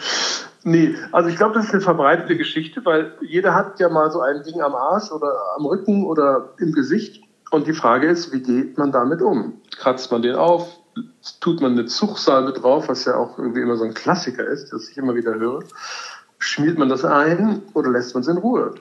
Nee, 0.63 0.95
also 1.11 1.29
ich 1.29 1.35
glaube, 1.35 1.55
das 1.55 1.65
ist 1.65 1.73
eine 1.73 1.81
verbreitete 1.81 2.37
Geschichte, 2.37 2.85
weil 2.85 3.17
jeder 3.21 3.53
hat 3.53 3.79
ja 3.79 3.89
mal 3.89 4.11
so 4.11 4.21
ein 4.21 4.43
Ding 4.43 4.61
am 4.61 4.75
Arsch 4.75 5.11
oder 5.11 5.33
am 5.57 5.65
Rücken 5.65 6.05
oder 6.05 6.53
im 6.59 6.71
Gesicht. 6.71 7.23
Und 7.51 7.67
die 7.67 7.73
Frage 7.73 8.07
ist, 8.07 8.31
wie 8.31 8.41
geht 8.41 8.77
man 8.77 8.91
damit 8.91 9.21
um? 9.21 9.59
Kratzt 9.77 10.11
man 10.11 10.21
den 10.21 10.35
auf? 10.35 10.77
Tut 11.41 11.61
man 11.61 11.71
eine 11.71 11.85
Zugsalbe 11.85 12.53
drauf, 12.53 12.89
was 12.89 13.05
ja 13.05 13.15
auch 13.15 13.37
irgendwie 13.37 13.61
immer 13.61 13.75
so 13.75 13.85
ein 13.85 13.93
Klassiker 13.93 14.45
ist, 14.45 14.71
das 14.71 14.89
ich 14.89 14.97
immer 14.97 15.15
wieder 15.15 15.33
höre? 15.33 15.63
Schmiert 16.37 16.77
man 16.77 16.89
das 16.89 17.03
ein 17.03 17.63
oder 17.73 17.89
lässt 17.89 18.13
man 18.13 18.21
es 18.21 18.27
in 18.27 18.37
Ruhe? 18.37 18.75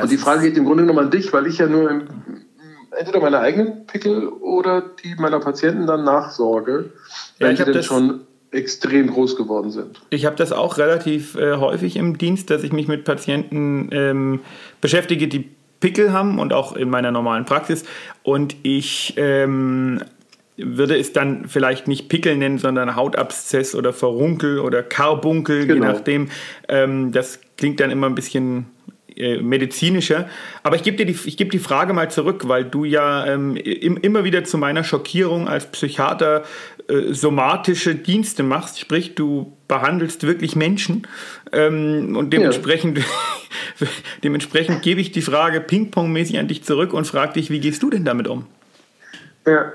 Und 0.00 0.10
die 0.10 0.18
Frage 0.18 0.42
geht 0.42 0.56
im 0.56 0.64
Grunde 0.64 0.84
genommen 0.84 1.06
an 1.06 1.10
dich, 1.10 1.32
weil 1.32 1.46
ich 1.46 1.58
ja 1.58 1.66
nur 1.66 1.90
im, 1.90 2.02
entweder 2.96 3.20
meine 3.20 3.40
eigenen 3.40 3.86
Pickel 3.86 4.28
oder 4.28 4.82
die 5.02 5.14
meiner 5.16 5.40
Patienten 5.40 5.86
dann 5.86 6.04
nachsorge, 6.04 6.90
ja, 7.38 7.48
wenn 7.48 7.56
sie 7.56 7.64
denn 7.64 7.82
schon 7.82 8.20
extrem 8.50 9.08
groß 9.08 9.36
geworden 9.36 9.70
sind. 9.70 10.00
Ich 10.10 10.26
habe 10.26 10.36
das 10.36 10.52
auch 10.52 10.78
relativ 10.78 11.34
äh, 11.34 11.56
häufig 11.56 11.96
im 11.96 12.18
Dienst, 12.18 12.50
dass 12.50 12.62
ich 12.62 12.72
mich 12.72 12.86
mit 12.86 13.04
Patienten 13.04 13.88
ähm, 13.92 14.40
beschäftige, 14.80 15.26
die 15.26 15.50
Pickel 15.80 16.12
haben 16.12 16.38
und 16.38 16.52
auch 16.52 16.76
in 16.76 16.88
meiner 16.88 17.10
normalen 17.10 17.44
Praxis. 17.44 17.84
Und 18.22 18.56
ich 18.62 19.14
ähm, 19.16 20.00
würde 20.56 20.96
es 20.96 21.12
dann 21.12 21.48
vielleicht 21.48 21.88
nicht 21.88 22.08
Pickel 22.08 22.36
nennen, 22.36 22.58
sondern 22.58 22.94
Hautabszess 22.94 23.74
oder 23.74 23.92
Verunkel 23.92 24.60
oder 24.60 24.82
Karbunkel, 24.82 25.66
genau. 25.66 25.86
je 25.86 25.92
nachdem. 25.92 26.28
Ähm, 26.68 27.10
das 27.12 27.40
klingt 27.56 27.80
dann 27.80 27.90
immer 27.90 28.06
ein 28.06 28.14
bisschen 28.14 28.66
äh, 29.16 29.38
medizinischer. 29.38 30.28
Aber 30.62 30.76
ich 30.76 30.82
gebe 30.82 30.96
dir 30.96 31.06
die, 31.06 31.16
ich 31.26 31.36
gebe 31.36 31.50
die 31.50 31.58
Frage 31.58 31.92
mal 31.92 32.10
zurück, 32.10 32.48
weil 32.48 32.64
du 32.64 32.84
ja 32.84 33.26
ähm, 33.26 33.56
im, 33.56 33.96
immer 33.96 34.24
wieder 34.24 34.44
zu 34.44 34.58
meiner 34.58 34.84
Schockierung 34.84 35.48
als 35.48 35.70
Psychiater 35.70 36.44
äh, 36.88 37.12
somatische 37.12 37.94
Dienste 37.94 38.42
machst, 38.42 38.78
sprich 38.78 39.14
du 39.14 39.56
behandelst 39.68 40.26
wirklich 40.26 40.56
Menschen 40.56 41.06
ähm, 41.52 42.16
und 42.16 42.32
dementsprechend, 42.32 42.98
ja. 42.98 43.86
dementsprechend 44.24 44.82
gebe 44.82 45.00
ich 45.00 45.12
die 45.12 45.22
Frage 45.22 45.60
ping-pong-mäßig 45.60 46.38
an 46.38 46.48
dich 46.48 46.64
zurück 46.64 46.92
und 46.92 47.06
frage 47.06 47.34
dich, 47.34 47.50
wie 47.50 47.60
gehst 47.60 47.82
du 47.82 47.90
denn 47.90 48.04
damit 48.04 48.28
um? 48.28 48.46
Ja, 49.46 49.72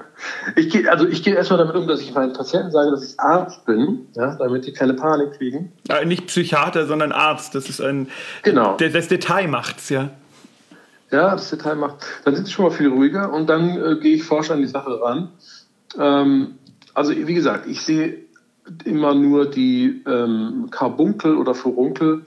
ich 0.55 0.69
gehe 0.69 0.89
also 0.89 1.07
ich 1.07 1.23
gehe 1.23 1.35
erstmal 1.35 1.59
damit 1.59 1.75
um, 1.75 1.87
dass 1.87 2.01
ich 2.01 2.13
meinen 2.13 2.33
Patienten 2.33 2.71
sage, 2.71 2.89
dass 2.89 3.03
ich 3.03 3.19
Arzt 3.19 3.65
bin, 3.65 4.07
ja, 4.13 4.35
damit 4.35 4.65
die 4.65 4.73
keine 4.73 4.95
Panik 4.95 5.33
kriegen. 5.33 5.71
Ja, 5.87 6.03
nicht 6.03 6.27
Psychiater, 6.27 6.87
sondern 6.87 7.11
Arzt. 7.11 7.53
Das 7.53 7.69
ist 7.69 7.79
ein 7.79 8.07
genau. 8.41 8.77
Das 8.77 9.07
Detail 9.07 9.47
macht's, 9.47 9.89
ja. 9.89 10.09
Ja, 11.11 11.31
das 11.31 11.49
Detail 11.51 11.75
macht. 11.75 12.05
Dann 12.25 12.35
sind 12.35 12.45
sie 12.45 12.51
schon 12.53 12.65
mal 12.65 12.71
viel 12.71 12.89
ruhiger 12.89 13.31
und 13.31 13.47
dann 13.47 13.77
äh, 13.77 13.95
gehe 13.99 14.15
ich 14.15 14.23
forsch 14.23 14.49
an 14.49 14.61
die 14.61 14.67
Sache 14.67 15.01
ran. 15.01 15.29
Ähm, 15.97 16.55
also 16.93 17.11
wie 17.15 17.33
gesagt, 17.33 17.67
ich 17.67 17.81
sehe 17.81 18.25
immer 18.85 19.13
nur 19.13 19.49
die 19.49 20.03
ähm, 20.07 20.67
Karbunkel 20.71 21.37
oder 21.37 21.55
Furunkel, 21.55 22.25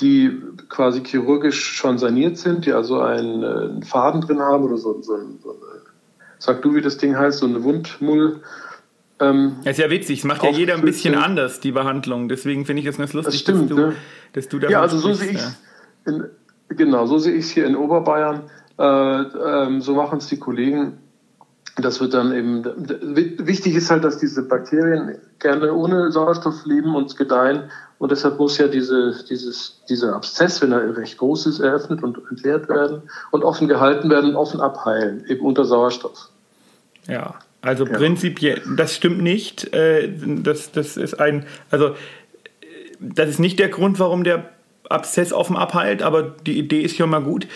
die 0.00 0.42
quasi 0.68 1.02
chirurgisch 1.04 1.76
schon 1.76 1.98
saniert 1.98 2.38
sind, 2.38 2.66
die 2.66 2.72
also 2.72 3.00
einen, 3.00 3.42
äh, 3.42 3.46
einen 3.46 3.82
Faden 3.82 4.20
drin 4.20 4.40
haben 4.40 4.64
oder 4.64 4.76
so, 4.76 5.00
so, 5.02 5.16
so 5.42 5.50
eine 5.50 5.85
sag 6.38 6.62
du, 6.62 6.74
wie 6.74 6.80
das 6.80 6.98
Ding 6.98 7.16
heißt, 7.16 7.38
so 7.38 7.46
eine 7.46 7.62
Wundmull. 7.62 8.40
Ähm, 9.18 9.56
das 9.64 9.78
ist 9.78 9.84
ja 9.84 9.90
witzig, 9.90 10.18
es 10.20 10.24
macht 10.24 10.42
ja 10.42 10.50
jeder 10.50 10.74
ein 10.74 10.82
bisschen 10.82 11.14
anders, 11.14 11.60
die 11.60 11.72
Behandlung. 11.72 12.28
Deswegen 12.28 12.66
finde 12.66 12.82
ich 12.82 12.88
es 12.88 12.98
ganz 12.98 13.12
lustig, 13.12 13.32
das 13.32 13.40
stimmt, 13.40 13.70
dass, 13.70 13.76
du, 13.76 13.86
ne? 13.86 13.96
dass 14.32 14.48
du 14.48 14.58
da 14.58 14.68
Ja, 14.68 14.82
also 14.82 14.98
so 14.98 15.14
sehe 15.14 15.30
ich 15.30 15.38
es. 15.38 15.56
Genau, 16.68 17.06
so 17.06 17.18
sehe 17.18 17.34
ich 17.34 17.46
es 17.46 17.50
hier 17.50 17.66
in 17.66 17.76
Oberbayern. 17.76 18.42
Äh, 18.78 18.84
ähm, 18.84 19.80
so 19.80 19.94
machen 19.94 20.18
es 20.18 20.26
die 20.26 20.38
Kollegen. 20.38 20.98
Das 21.76 22.00
wird 22.00 22.14
dann 22.14 22.32
eben, 22.32 22.64
wichtig 23.46 23.74
ist 23.74 23.90
halt, 23.90 24.02
dass 24.02 24.18
diese 24.18 24.42
Bakterien 24.42 25.18
gerne 25.38 25.74
ohne 25.74 26.10
Sauerstoff 26.10 26.64
leben 26.64 26.94
und 26.94 27.14
gedeihen. 27.16 27.70
Und 27.98 28.10
deshalb 28.10 28.38
muss 28.38 28.56
ja 28.56 28.66
diese, 28.66 29.14
dieses, 29.28 29.82
dieser 29.88 30.14
Abszess, 30.14 30.62
wenn 30.62 30.72
er 30.72 30.96
recht 30.96 31.18
groß 31.18 31.46
ist, 31.46 31.60
eröffnet 31.60 32.02
und 32.02 32.18
entleert 32.30 32.68
werden 32.68 33.02
und 33.30 33.44
offen 33.44 33.68
gehalten 33.68 34.08
werden, 34.08 34.36
offen 34.36 34.60
abheilen, 34.60 35.24
eben 35.28 35.44
unter 35.44 35.64
Sauerstoff. 35.64 36.30
Ja, 37.08 37.34
also 37.60 37.86
ja. 37.86 37.96
prinzipiell, 37.96 38.62
das 38.76 38.94
stimmt 38.94 39.22
nicht. 39.22 39.72
Äh, 39.74 40.10
das, 40.42 40.72
das 40.72 40.96
ist 40.96 41.20
ein, 41.20 41.46
also 41.70 41.94
das 43.00 43.28
ist 43.28 43.38
nicht 43.38 43.58
der 43.58 43.68
Grund, 43.68 43.98
warum 43.98 44.24
der 44.24 44.50
Abszess 44.88 45.32
offen 45.32 45.56
abheilt, 45.56 46.02
aber 46.02 46.22
die 46.22 46.58
Idee 46.58 46.82
ist 46.82 46.96
schon 46.96 47.10
mal 47.10 47.22
gut. 47.22 47.46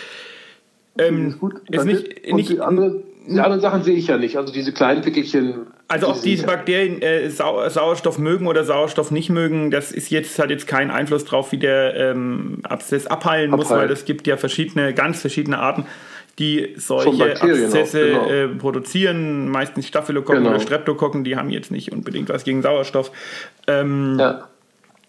Ähm, 0.98 1.28
ist 1.28 1.38
gut. 1.38 1.60
Ist 1.70 1.84
nicht, 1.84 2.32
nicht, 2.32 2.50
die, 2.50 2.60
andere, 2.60 3.02
die 3.26 3.40
anderen 3.40 3.60
Sachen 3.60 3.82
sehe 3.82 3.96
ich 3.96 4.06
ja 4.06 4.16
nicht. 4.16 4.36
Also 4.36 4.52
diese 4.52 4.72
kleinen 4.72 5.02
Pickelchen. 5.02 5.66
Also 5.88 6.08
ob 6.08 6.22
diese 6.22 6.46
Bakterien 6.46 7.02
äh, 7.02 7.30
Sau 7.30 7.68
Sauerstoff 7.68 8.18
mögen 8.18 8.46
oder 8.46 8.64
Sauerstoff 8.64 9.10
nicht 9.10 9.30
mögen, 9.30 9.70
das 9.70 9.92
ist 9.92 10.10
jetzt 10.10 10.38
hat 10.38 10.50
jetzt 10.50 10.66
keinen 10.66 10.90
Einfluss 10.90 11.24
drauf, 11.24 11.52
wie 11.52 11.58
der 11.58 11.96
ähm, 11.96 12.58
Abszess 12.62 13.06
abheilen, 13.06 13.50
abheilen 13.50 13.50
muss, 13.50 13.70
weil 13.70 13.90
es 13.90 14.04
gibt 14.04 14.26
ja 14.26 14.36
verschiedene, 14.36 14.94
ganz 14.94 15.20
verschiedene 15.20 15.58
Arten 15.58 15.84
die 16.38 16.74
solche 16.76 17.32
Abszesse 17.40 18.18
auch, 18.18 18.28
genau. 18.28 18.30
äh, 18.30 18.48
produzieren, 18.48 19.48
meistens 19.50 19.86
Staphylokokken 19.86 20.42
genau. 20.42 20.56
oder 20.56 20.60
Streptokokken, 20.60 21.22
die 21.22 21.36
haben 21.36 21.50
jetzt 21.50 21.70
nicht 21.70 21.92
unbedingt 21.92 22.30
was 22.30 22.44
gegen 22.44 22.62
Sauerstoff. 22.62 23.12
Ähm, 23.66 24.16
ja. 24.18 24.48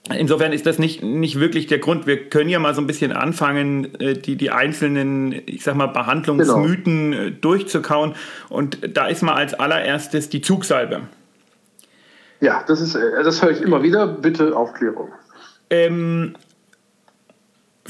Insofern 0.10 0.52
ist 0.52 0.66
das 0.66 0.80
nicht, 0.80 1.04
nicht 1.04 1.40
wirklich 1.40 1.68
der 1.68 1.78
Grund. 1.78 2.08
Wir 2.08 2.30
können 2.30 2.50
ja 2.50 2.60
mal 2.60 2.74
so 2.74 2.82
ein 2.82 2.88
bisschen 2.88 3.12
anfangen, 3.12 3.94
äh, 4.00 4.16
die, 4.16 4.36
die 4.36 4.50
einzelnen, 4.50 5.42
ich 5.46 5.64
sag 5.64 5.76
mal, 5.76 5.88
Behandlungsmythen 5.88 7.12
genau. 7.12 7.24
Äh, 7.24 7.32
durchzukauen. 7.32 8.16
Und 8.50 8.80
da 8.98 9.08
ist 9.08 9.22
mal 9.22 9.36
als 9.36 9.54
allererstes 9.54 10.30
die 10.30 10.42
Zugsalbe. 10.42 11.02
Ja, 12.40 12.64
das 12.68 12.82
ist, 12.82 12.96
äh, 12.96 13.24
das 13.24 13.44
höre 13.44 13.52
ich 13.52 13.62
immer 13.62 13.84
wieder. 13.84 14.08
Bitte 14.08 14.56
Aufklärung. 14.58 15.10
Ähm, 15.70 16.36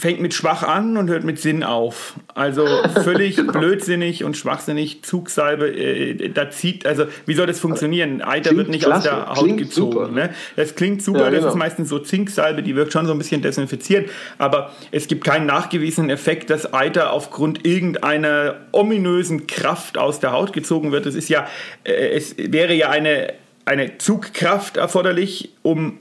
fängt 0.01 0.19
mit 0.19 0.33
schwach 0.33 0.63
an 0.63 0.97
und 0.97 1.11
hört 1.11 1.23
mit 1.23 1.39
Sinn 1.39 1.63
auf. 1.63 2.15
Also 2.33 2.65
völlig 3.03 3.35
genau. 3.35 3.53
blödsinnig 3.53 4.23
und 4.23 4.35
schwachsinnig. 4.35 5.03
Zugsalbe, 5.03 5.67
äh, 5.67 6.29
da 6.29 6.49
zieht, 6.49 6.87
also 6.87 7.05
wie 7.27 7.35
soll 7.35 7.45
das 7.45 7.59
funktionieren? 7.59 8.23
Eiter 8.23 8.49
klingt 8.49 8.57
wird 8.57 8.69
nicht 8.69 8.85
klasse. 8.85 9.13
aus 9.13 9.25
der 9.25 9.29
Haut 9.29 9.43
klingt 9.43 9.59
gezogen. 9.59 9.91
Super. 9.91 10.07
Ne? 10.07 10.29
Das 10.55 10.73
klingt 10.73 11.03
super, 11.03 11.19
ja, 11.19 11.29
genau. 11.29 11.43
das 11.43 11.53
ist 11.53 11.57
meistens 11.57 11.89
so 11.89 11.99
Zinksalbe, 11.99 12.63
die 12.63 12.75
wirkt 12.75 12.93
schon 12.93 13.05
so 13.05 13.11
ein 13.11 13.19
bisschen 13.19 13.43
desinfiziert, 13.43 14.09
aber 14.39 14.71
es 14.89 15.07
gibt 15.07 15.23
keinen 15.23 15.45
nachgewiesenen 15.45 16.09
Effekt, 16.09 16.49
dass 16.49 16.73
Eiter 16.73 17.13
aufgrund 17.13 17.63
irgendeiner 17.67 18.55
ominösen 18.71 19.45
Kraft 19.45 19.99
aus 19.99 20.19
der 20.19 20.31
Haut 20.31 20.51
gezogen 20.51 20.91
wird. 20.91 21.05
Es 21.05 21.13
ist 21.13 21.29
ja, 21.29 21.47
äh, 21.83 21.91
es 21.91 22.35
wäre 22.39 22.73
ja 22.73 22.89
eine, 22.89 23.33
eine 23.65 23.99
Zugkraft 23.99 24.77
erforderlich, 24.77 25.51
um 25.61 25.99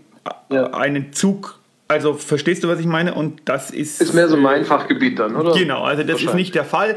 ja. 0.50 0.72
einen 0.72 1.12
Zug 1.12 1.59
also 1.90 2.14
verstehst 2.14 2.62
du, 2.62 2.68
was 2.68 2.78
ich 2.78 2.86
meine? 2.86 3.14
Und 3.14 3.42
das 3.46 3.70
ist. 3.70 4.00
Ist 4.00 4.14
mehr 4.14 4.28
so 4.28 4.36
mein 4.36 4.64
Fachgebiet 4.64 5.18
dann, 5.18 5.34
oder? 5.34 5.58
Genau, 5.58 5.82
also 5.82 6.04
das 6.04 6.22
ist 6.22 6.34
nicht 6.34 6.54
der 6.54 6.64
Fall. 6.64 6.96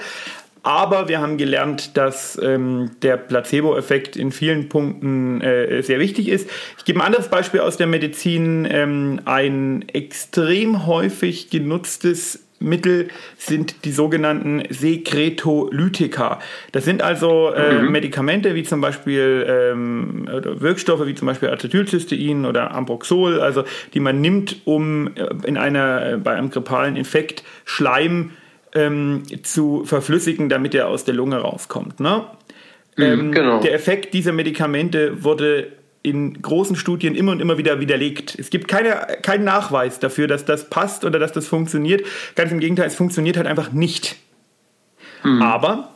Aber 0.62 1.10
wir 1.10 1.20
haben 1.20 1.38
gelernt, 1.38 1.98
dass 1.98 2.40
ähm, 2.42 2.92
der 3.02 3.18
Placebo-Effekt 3.18 4.16
in 4.16 4.32
vielen 4.32 4.70
Punkten 4.70 5.42
äh, 5.42 5.82
sehr 5.82 6.00
wichtig 6.00 6.30
ist. 6.30 6.50
Ich 6.78 6.86
gebe 6.86 7.00
ein 7.00 7.06
anderes 7.06 7.28
Beispiel 7.28 7.60
aus 7.60 7.76
der 7.76 7.88
Medizin. 7.88 8.66
Ähm, 8.70 9.20
ein 9.26 9.84
extrem 9.90 10.86
häufig 10.86 11.50
genutztes 11.50 12.46
Mittel 12.64 13.10
sind 13.38 13.86
die 13.86 13.92
sogenannten 13.92 14.64
Sekretolytika. 14.70 16.40
Das 16.72 16.86
sind 16.86 17.02
also 17.02 17.52
äh, 17.52 17.82
mhm. 17.82 17.92
Medikamente 17.92 18.56
wie 18.56 18.64
zum 18.64 18.82
Beispiel 18.82 19.46
ähm, 19.48 20.28
Wirkstoffe 20.28 21.06
wie 21.06 21.16
zum 21.16 21.28
Beispiel 21.28 21.50
Acetylcystein 21.50 22.46
oder 22.46 22.72
Ambroxol, 22.72 23.40
also 23.42 23.64
die 23.94 24.00
man 24.00 24.22
nimmt, 24.22 24.62
um 24.66 25.08
äh, 25.16 25.28
in 25.46 25.58
einer 25.58 26.14
äh, 26.14 26.18
bei 26.18 26.36
einem 26.36 26.50
grippalen 26.50 26.96
Infekt 26.96 27.44
Schleim 27.66 28.32
ähm, 28.74 29.24
zu 29.44 29.84
verflüssigen, 29.86 30.50
damit 30.50 30.74
er 30.74 30.88
aus 30.88 31.04
der 31.04 31.14
Lunge 31.14 31.38
rauskommt. 31.38 32.00
Ne? 32.00 32.24
Mhm, 32.98 33.04
ähm, 33.04 33.32
genau. 33.32 33.60
Der 33.60 33.74
Effekt 33.74 34.14
dieser 34.14 34.32
Medikamente 34.32 35.24
wurde 35.24 35.68
in 36.04 36.42
großen 36.42 36.76
Studien 36.76 37.16
immer 37.16 37.32
und 37.32 37.40
immer 37.40 37.58
wieder 37.58 37.80
widerlegt. 37.80 38.38
Es 38.38 38.50
gibt 38.50 38.68
keine, 38.68 39.08
keinen 39.22 39.46
Nachweis 39.46 40.00
dafür, 40.00 40.28
dass 40.28 40.44
das 40.44 40.70
passt 40.70 41.06
oder 41.06 41.18
dass 41.18 41.32
das 41.32 41.48
funktioniert. 41.48 42.06
Ganz 42.36 42.52
im 42.52 42.60
Gegenteil, 42.60 42.88
es 42.88 42.96
funktioniert 42.96 43.38
halt 43.38 43.48
einfach 43.48 43.72
nicht. 43.72 44.18
Mhm. 45.24 45.42
Aber 45.42 45.94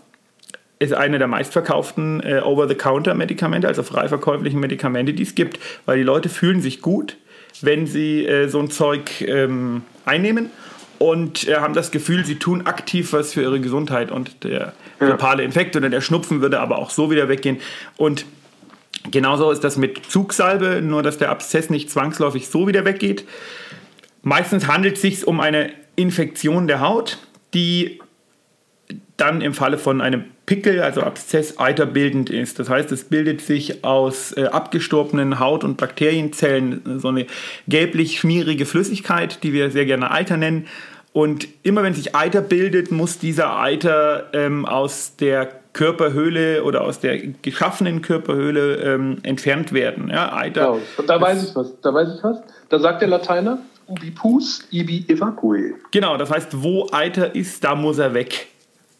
ist 0.79 0.93
eine 0.93 1.17
der 1.17 1.27
meistverkauften 1.27 2.21
äh, 2.23 2.41
Over-the-Counter-Medikamente, 2.43 3.67
also 3.67 3.83
frei 3.83 4.07
verkäuflichen 4.07 4.59
Medikamente, 4.59 5.13
die 5.13 5.23
es 5.23 5.35
gibt, 5.35 5.59
weil 5.85 5.97
die 5.97 6.03
Leute 6.03 6.29
fühlen 6.29 6.61
sich 6.61 6.81
gut, 6.81 7.17
wenn 7.61 7.85
sie 7.85 8.25
äh, 8.25 8.47
so 8.47 8.59
ein 8.59 8.69
Zeug 8.69 9.21
ähm, 9.21 9.81
einnehmen 10.05 10.51
und 10.99 11.47
äh, 11.47 11.55
haben 11.55 11.73
das 11.73 11.91
Gefühl, 11.91 12.25
sie 12.25 12.35
tun 12.35 12.65
aktiv 12.65 13.11
was 13.11 13.33
für 13.33 13.41
ihre 13.41 13.59
Gesundheit 13.59 14.11
und 14.11 14.43
der 14.43 14.73
grippale 14.99 15.43
Infekt 15.43 15.75
oder 15.75 15.89
der 15.89 16.01
Schnupfen 16.01 16.41
würde 16.41 16.59
aber 16.59 16.77
auch 16.79 16.91
so 16.91 17.11
wieder 17.11 17.27
weggehen. 17.27 17.57
Und 17.97 18.25
Genauso 19.11 19.51
ist 19.51 19.63
das 19.63 19.77
mit 19.77 20.05
Zugsalbe, 20.05 20.81
nur 20.81 21.03
dass 21.03 21.17
der 21.17 21.29
Abszess 21.29 21.69
nicht 21.69 21.89
zwangsläufig 21.89 22.47
so 22.47 22.67
wieder 22.67 22.85
weggeht. 22.85 23.25
Meistens 24.23 24.67
handelt 24.67 24.95
es 24.95 25.01
sich 25.01 25.27
um 25.27 25.39
eine 25.39 25.71
Infektion 25.95 26.67
der 26.67 26.81
Haut, 26.81 27.17
die 27.53 27.99
dann 29.17 29.41
im 29.41 29.53
Falle 29.53 29.77
von 29.77 30.01
einem 30.01 30.25
Pickel, 30.45 30.81
also 30.81 31.01
Abszess, 31.01 31.55
eiterbildend 31.59 32.29
ist. 32.29 32.59
Das 32.59 32.69
heißt, 32.69 32.91
es 32.91 33.05
bildet 33.05 33.41
sich 33.41 33.83
aus 33.83 34.31
äh, 34.37 34.45
abgestorbenen 34.45 35.39
Haut- 35.39 35.63
und 35.63 35.77
Bakterienzellen 35.77 36.99
so 36.99 37.09
eine 37.09 37.25
gelblich-schmierige 37.67 38.65
Flüssigkeit, 38.65 39.43
die 39.43 39.53
wir 39.53 39.71
sehr 39.71 39.85
gerne 39.85 40.11
Eiter 40.11 40.37
nennen. 40.37 40.67
Und 41.11 41.47
immer 41.63 41.83
wenn 41.83 41.95
sich 41.95 42.15
Eiter 42.15 42.41
bildet, 42.41 42.91
muss 42.91 43.17
dieser 43.17 43.59
Eiter 43.59 44.29
ähm, 44.33 44.65
aus 44.65 45.15
der 45.17 45.47
Körperhöhle 45.77 46.63
oder 46.63 46.81
aus 46.81 46.99
der 46.99 47.19
geschaffenen 47.43 48.01
Körperhöhle 48.01 48.77
ähm, 48.77 49.19
entfernt 49.21 49.73
werden. 49.73 50.09
Ja, 50.09 50.33
Eiter. 50.33 50.61
Genau. 50.61 50.79
Und 50.97 51.07
da 51.07 51.21
weiß 51.21 51.49
ich 51.49 51.55
was. 51.55 51.79
Da 51.81 51.93
weiß 51.93 52.15
ich 52.17 52.23
was. 52.23 52.37
Da 52.69 52.79
sagt 52.79 53.01
der 53.01 53.09
Lateiner, 53.09 53.59
ubi 53.85 54.09
pus, 54.09 54.67
ibi 54.71 55.05
evacue. 55.07 55.75
Genau, 55.91 56.17
das 56.17 56.31
heißt, 56.31 56.63
wo 56.63 56.89
Eiter 56.91 57.35
ist, 57.35 57.63
da 57.63 57.75
muss 57.75 57.99
er 57.99 58.15
weg. 58.15 58.47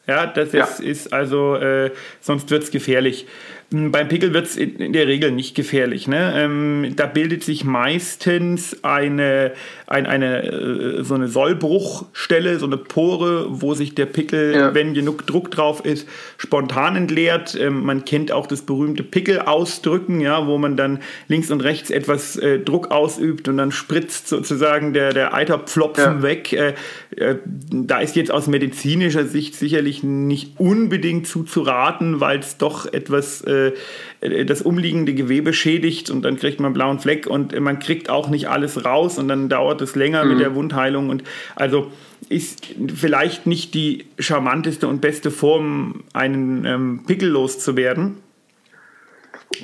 Ja, 0.06 0.28
das 0.28 0.54
ja. 0.54 0.66
Ist, 0.66 0.80
ist, 0.80 1.14
also, 1.14 1.56
äh, 1.56 1.92
sonst 2.22 2.50
wird 2.52 2.64
es 2.64 2.72
gefährlich. 2.72 3.26
Hm, 3.72 3.92
beim 3.92 4.08
Pickel 4.08 4.34
wird 4.34 4.46
es 4.46 4.56
in 4.56 4.94
der 4.94 5.08
Regel 5.08 5.32
nicht 5.32 5.54
gefährlich. 5.54 6.08
Ne? 6.08 6.34
Ähm, 6.36 6.94
da 6.96 7.06
bildet 7.06 7.44
sich 7.44 7.66
meistens 7.66 8.82
eine, 8.82 9.52
ein, 9.88 10.06
eine, 10.06 10.44
äh, 10.44 11.04
so 11.04 11.16
eine 11.16 11.28
Sollbruchstelle, 11.28 12.60
so 12.60 12.66
eine 12.66 12.78
Pore, 12.78 13.48
wo 13.50 13.74
sich 13.74 13.94
der 13.94 14.06
Pickel, 14.06 14.54
ja. 14.56 14.74
wenn 14.74 14.94
genug 14.94 15.28
Druck 15.28 15.52
drauf 15.52 15.84
ist, 15.84 16.08
spontan 16.38 16.96
entleert. 16.96 17.58
Ähm, 17.60 17.84
man 17.84 18.06
kennt 18.06 18.32
auch 18.32 18.48
das 18.48 18.62
berühmte 18.62 19.04
Pickel-Ausdrücken, 19.04 20.22
ja, 20.22 20.48
wo 20.48 20.58
man 20.58 20.78
dann 20.78 21.00
links 21.28 21.52
und 21.52 21.60
rechts 21.60 21.90
etwas 21.90 22.38
äh, 22.38 22.60
Druck 22.60 22.92
ausübt 22.92 23.50
und 23.50 23.58
dann 23.58 23.74
spritzt 23.74 24.30
sozusagen 24.30 24.94
der, 24.94 25.12
der 25.12 25.34
Eiterpflopfen 25.34 26.04
ja. 26.18 26.22
weg. 26.22 26.54
Äh, 26.54 26.76
äh, 27.18 27.36
da 27.70 28.00
ist 28.00 28.16
jetzt 28.16 28.32
aus 28.32 28.48
medizinischer 28.48 29.26
Sicht 29.26 29.56
sicherlich 29.56 30.04
nicht 30.04 30.58
unbedingt 30.58 31.28
zuzuraten, 31.28 32.22
weil 32.22 32.40
es 32.40 32.58
doch 32.58 32.86
etwas 32.94 33.42
äh, 33.58 33.74
äh, 34.22 34.46
das 34.46 34.62
umliegende 34.62 35.14
Gewebe 35.14 35.54
schädigt 35.54 36.10
und 36.10 36.24
dann 36.24 36.38
kriegt 36.38 36.60
man 36.60 36.68
einen 36.68 36.74
blauen 36.74 37.00
Fleck 37.00 37.28
und 37.28 37.58
man 37.60 37.80
kriegt 37.80 38.10
auch 38.10 38.30
nicht 38.30 38.50
alles 38.50 38.86
raus 38.86 39.18
und 39.18 39.28
dann 39.28 39.50
dauert 39.50 39.82
es 39.82 39.96
länger 39.96 40.24
mhm. 40.24 40.32
mit 40.32 40.40
der 40.40 40.56
Wundheilung 40.56 41.10
und 41.10 41.24
also 41.56 41.92
ist 42.30 42.76
vielleicht 42.94 43.46
nicht 43.46 43.74
die 43.74 44.06
charmanteste 44.20 44.88
und 44.88 45.02
beste 45.02 45.32
Form, 45.32 46.04
einen 46.14 46.66
ähm, 46.66 47.04
Pickel 47.06 47.30
loszuwerden. 47.30 48.18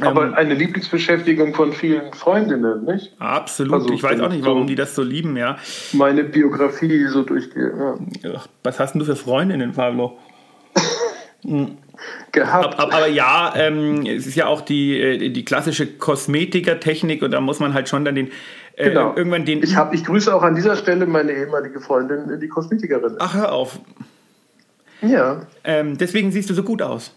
Aber 0.01 0.27
ähm, 0.27 0.33
eine 0.33 0.53
Lieblingsbeschäftigung 0.53 1.53
von 1.53 1.73
vielen 1.73 2.13
Freundinnen, 2.13 2.85
nicht? 2.85 3.13
Absolut. 3.19 3.73
Also, 3.73 3.93
ich 3.93 4.01
weiß 4.01 4.19
auch 4.21 4.29
nicht, 4.29 4.45
warum 4.45 4.65
die 4.65 4.75
das 4.75 4.95
so 4.95 5.03
lieben, 5.03 5.35
ja. 5.35 5.57
Meine 5.91 6.23
Biografie 6.23 7.05
so 7.07 7.23
durchgehe. 7.23 7.97
Ja. 8.21 8.43
Was 8.63 8.79
hast 8.79 8.95
du 8.95 9.03
für 9.03 9.15
Freundinnen, 9.15 9.73
Pablo? 9.73 10.17
Gehabt. 12.31 12.79
Aber, 12.79 12.93
aber 12.93 13.07
ja, 13.07 13.53
ähm, 13.55 14.05
es 14.05 14.25
ist 14.25 14.35
ja 14.35 14.47
auch 14.47 14.61
die, 14.61 14.99
äh, 14.99 15.29
die 15.29 15.45
klassische 15.45 15.85
Kosmetikertechnik 15.85 17.21
und 17.21 17.31
da 17.31 17.39
muss 17.39 17.59
man 17.59 17.73
halt 17.73 17.87
schon 17.87 18.03
dann 18.03 18.15
den 18.15 18.31
äh, 18.75 18.89
genau. 18.89 19.15
irgendwann 19.15 19.45
den. 19.45 19.61
Ich, 19.61 19.75
hab, 19.75 19.93
ich 19.93 20.03
grüße 20.03 20.33
auch 20.33 20.41
an 20.41 20.55
dieser 20.55 20.75
Stelle 20.75 21.05
meine 21.05 21.31
ehemalige 21.31 21.79
Freundin, 21.79 22.39
die 22.39 22.47
Kosmetikerin. 22.47 23.15
Ach, 23.19 23.35
hör 23.35 23.51
auf. 23.51 23.79
Ja. 25.01 25.45
Ähm, 25.63 25.97
deswegen 25.97 26.31
siehst 26.31 26.49
du 26.49 26.53
so 26.53 26.63
gut 26.63 26.81
aus. 26.81 27.13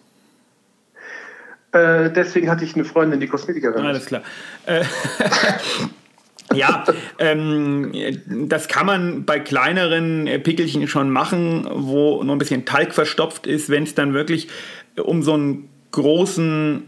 Äh, 1.73 2.11
deswegen 2.11 2.51
hatte 2.51 2.65
ich 2.65 2.75
eine 2.75 2.85
Freundin, 2.85 3.21
die 3.21 3.29
Kosmetikerin. 3.29 3.85
Alles 3.85 4.07
klar. 4.07 4.23
Äh, 4.67 4.85
Ja, 6.55 6.85
ähm, 7.19 7.93
das 8.27 8.69
kann 8.69 8.87
man 8.87 9.25
bei 9.25 9.41
kleineren 9.41 10.29
Pickelchen 10.43 10.87
schon 10.89 11.11
machen, 11.11 11.67
wo 11.71 12.23
nur 12.23 12.37
ein 12.37 12.39
bisschen 12.39 12.65
Talg 12.65 12.95
verstopft 12.95 13.47
ist. 13.47 13.69
Wenn 13.69 13.83
es 13.83 13.95
dann 13.95 14.15
wirklich 14.15 14.49
um 14.97 15.23
so 15.23 15.35
einen 15.35 15.69
großen 15.91 16.85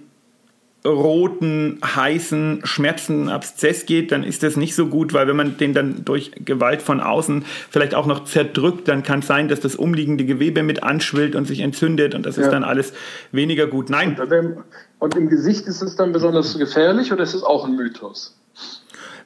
roten, 0.87 1.79
heißen, 1.85 2.61
schmerzenden 2.65 3.29
Abszess 3.29 3.85
geht, 3.87 4.13
dann 4.13 4.23
ist 4.23 4.43
das 4.43 4.57
nicht 4.57 4.75
so 4.75 4.87
gut, 4.87 5.13
weil 5.13 5.27
wenn 5.27 5.37
man 5.37 5.57
den 5.57 5.75
dann 5.75 6.05
durch 6.05 6.31
Gewalt 6.45 6.83
von 6.83 7.01
außen 7.01 7.45
vielleicht 7.71 7.95
auch 7.95 8.07
noch 8.07 8.25
zerdrückt, 8.25 8.87
dann 8.87 9.03
kann 9.03 9.21
es 9.21 9.27
sein, 9.27 9.49
dass 9.49 9.61
das 9.61 9.75
umliegende 9.75 10.25
Gewebe 10.25 10.63
mit 10.63 10.83
anschwillt 10.83 11.35
und 11.35 11.47
sich 11.47 11.61
entzündet 11.61 12.15
und 12.15 12.25
das 12.25 12.37
ja. 12.37 12.45
ist 12.45 12.51
dann 12.51 12.65
alles 12.65 12.93
weniger 13.33 13.67
gut. 13.67 13.91
Nein. 13.91 14.19
Und, 14.21 14.65
und 15.01 15.17
im 15.17 15.29
Gesicht 15.29 15.67
ist 15.67 15.83
es 15.83 15.97
dann 15.97 16.13
besonders 16.13 16.57
gefährlich 16.57 17.13
oder 17.13 17.25
ist 17.25 17.35
es 17.35 17.43
auch 17.43 17.65
ein 17.65 17.75
Mythos? 17.75 18.37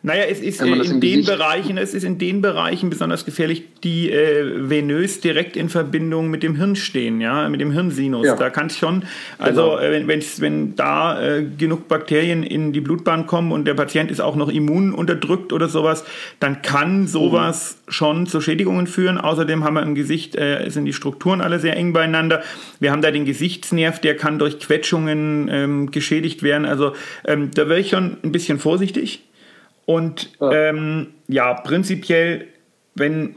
Naja, 0.05 0.25
es 0.29 0.41
ist 0.41 0.61
in 0.61 1.01
den 1.01 1.25
Bereichen, 1.25 1.79
es 1.79 1.95
ist 1.95 2.03
in 2.03 2.19
den 2.19 2.43
Bereichen 2.43 2.91
besonders 2.91 3.25
gefährlich, 3.25 3.63
die 3.85 4.11
äh, 4.11 4.69
venös 4.69 5.21
direkt 5.21 5.57
in 5.57 5.69
Verbindung 5.69 6.29
mit 6.29 6.43
dem 6.43 6.57
Hirn 6.57 6.75
stehen, 6.75 7.21
ja, 7.21 7.49
mit 7.49 7.61
dem 7.61 7.71
Hirnsinus. 7.71 8.27
Ja. 8.27 8.35
Da 8.35 8.51
kann 8.51 8.67
es 8.67 8.77
schon, 8.77 9.05
also 9.39 9.77
genau. 9.77 9.79
äh, 9.79 10.09
wenn, 10.09 10.23
wenn 10.39 10.75
da 10.75 11.23
äh, 11.23 11.45
genug 11.57 11.87
Bakterien 11.87 12.43
in 12.43 12.73
die 12.73 12.81
Blutbahn 12.81 13.27
kommen 13.27 13.53
und 13.53 13.65
der 13.65 13.75
Patient 13.75 14.11
ist 14.11 14.19
auch 14.21 14.35
noch 14.35 14.49
immun 14.49 14.93
unterdrückt 14.93 15.53
oder 15.53 15.69
sowas, 15.69 16.05
dann 16.41 16.63
kann 16.63 17.07
sowas 17.07 17.77
mhm. 17.87 17.93
schon 17.93 18.27
zu 18.27 18.41
Schädigungen 18.41 18.89
führen. 18.89 19.19
Außerdem 19.19 19.63
haben 19.63 19.75
wir 19.75 19.83
im 19.85 19.95
Gesicht, 19.95 20.35
äh, 20.35 20.69
sind 20.69 20.85
die 20.85 20.95
Strukturen 20.95 21.41
alle 21.41 21.61
sehr 21.61 21.77
eng 21.77 21.93
beieinander. 21.93 22.43
Wir 22.81 22.91
haben 22.91 23.03
da 23.03 23.13
den 23.13 23.25
Gesichtsnerv, 23.25 24.01
der 24.01 24.17
kann 24.17 24.41
durch 24.41 24.59
Quetschungen 24.59 25.49
ähm, 25.49 25.91
geschädigt 25.93 26.43
werden. 26.43 26.67
Also 26.67 26.95
ähm, 27.25 27.53
da 27.55 27.69
wäre 27.69 27.79
ich 27.79 27.91
schon 27.91 28.17
ein 28.25 28.33
bisschen 28.33 28.59
vorsichtig. 28.59 29.23
Und 29.87 30.31
ja, 30.41 30.53
ähm, 30.53 31.15
ja 31.29 31.55
prinzipiell, 31.55 32.49
wenn 32.95 33.37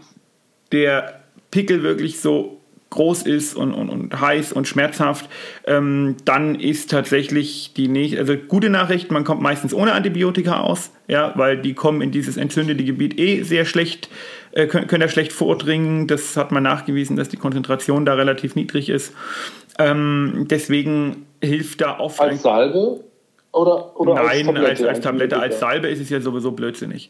der 0.72 1.22
Pickel 1.52 1.84
wirklich 1.84 2.20
so 2.20 2.62
groß 2.96 3.24
ist 3.24 3.56
und, 3.56 3.74
und, 3.74 3.90
und 3.90 4.20
heiß 4.20 4.54
und 4.54 4.68
schmerzhaft, 4.68 5.30
ähm, 5.66 6.16
dann 6.24 6.56
ist 6.56 6.90
tatsächlich 6.92 7.74
die 7.74 7.88
nächste, 7.88 8.20
also 8.20 8.38
gute 8.38 8.70
Nachricht, 8.70 9.12
man 9.12 9.24
kommt 9.24 9.42
meistens 9.42 9.74
ohne 9.74 9.94
Antibiotika 9.94 10.62
aus, 10.62 10.92
ja, 11.08 11.34
weil 11.36 11.58
die 11.58 11.74
kommen 11.74 12.02
in 12.02 12.12
dieses 12.12 12.38
entzündete 12.38 12.84
Gebiet 12.84 13.20
eh 13.20 13.44
sehr 13.44 13.66
schlecht, 13.66 14.10
äh, 14.54 14.68
können, 14.68 14.88
können 14.88 15.02
da 15.02 15.10
schlecht 15.10 15.34
vordringen. 15.34 16.08
Das 16.08 16.38
hat 16.38 16.52
man 16.52 16.64
nachgewiesen, 16.64 17.18
dass 17.18 17.28
die 17.28 17.38
Konzentration 17.38 18.06
da 18.06 18.14
relativ 18.14 18.56
niedrig 18.56 18.90
ist. 18.90 19.14
Ähm, 19.78 20.46
deswegen 20.50 21.26
hilft 21.44 21.82
da 21.82 22.00
oft. 22.00 22.22
Als 22.22 22.44
Salbe? 22.44 23.04
Oder, 23.56 23.98
oder 23.98 24.16
Nein, 24.16 24.26
als 24.26 24.44
Tablette, 24.44 24.68
als, 24.68 24.84
als, 24.84 25.00
Tablette, 25.00 25.40
als 25.40 25.60
Salbe 25.60 25.88
ist 25.88 26.02
es 26.02 26.10
ja 26.10 26.20
sowieso 26.20 26.52
blödsinnig. 26.52 27.10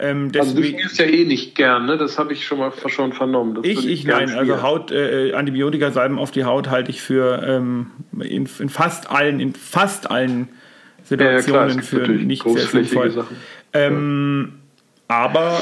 Ähm, 0.00 0.32
also 0.36 0.56
du 0.56 0.64
schmierst 0.64 0.98
ja 0.98 1.06
eh 1.06 1.24
nicht 1.24 1.54
gern, 1.54 1.86
ne? 1.86 1.96
Das 1.96 2.18
habe 2.18 2.32
ich 2.32 2.44
schon 2.44 2.58
mal 2.58 2.72
schon 2.88 3.12
vernommen. 3.12 3.54
Das 3.54 3.64
ich, 3.64 3.86
ich 3.86 4.04
nein, 4.04 4.30
also 4.30 4.60
Haut, 4.60 4.90
äh, 4.90 5.32
Antibiotika-Salben 5.34 6.18
auf 6.18 6.32
die 6.32 6.42
Haut 6.44 6.68
halte 6.68 6.90
ich 6.90 7.00
für 7.00 7.40
ähm, 7.46 7.92
in, 8.14 8.48
in, 8.58 8.68
fast 8.68 9.08
allen, 9.08 9.38
in 9.38 9.54
fast 9.54 10.10
allen 10.10 10.48
Situationen 11.04 11.68
ja, 11.68 11.76
ja, 11.76 11.82
für 11.82 12.08
nicht 12.08 12.42
sehr 12.42 12.66
sinnvoll. 12.66 13.24
Ähm, 13.72 14.54
ja. 15.08 15.16
Aber 15.16 15.60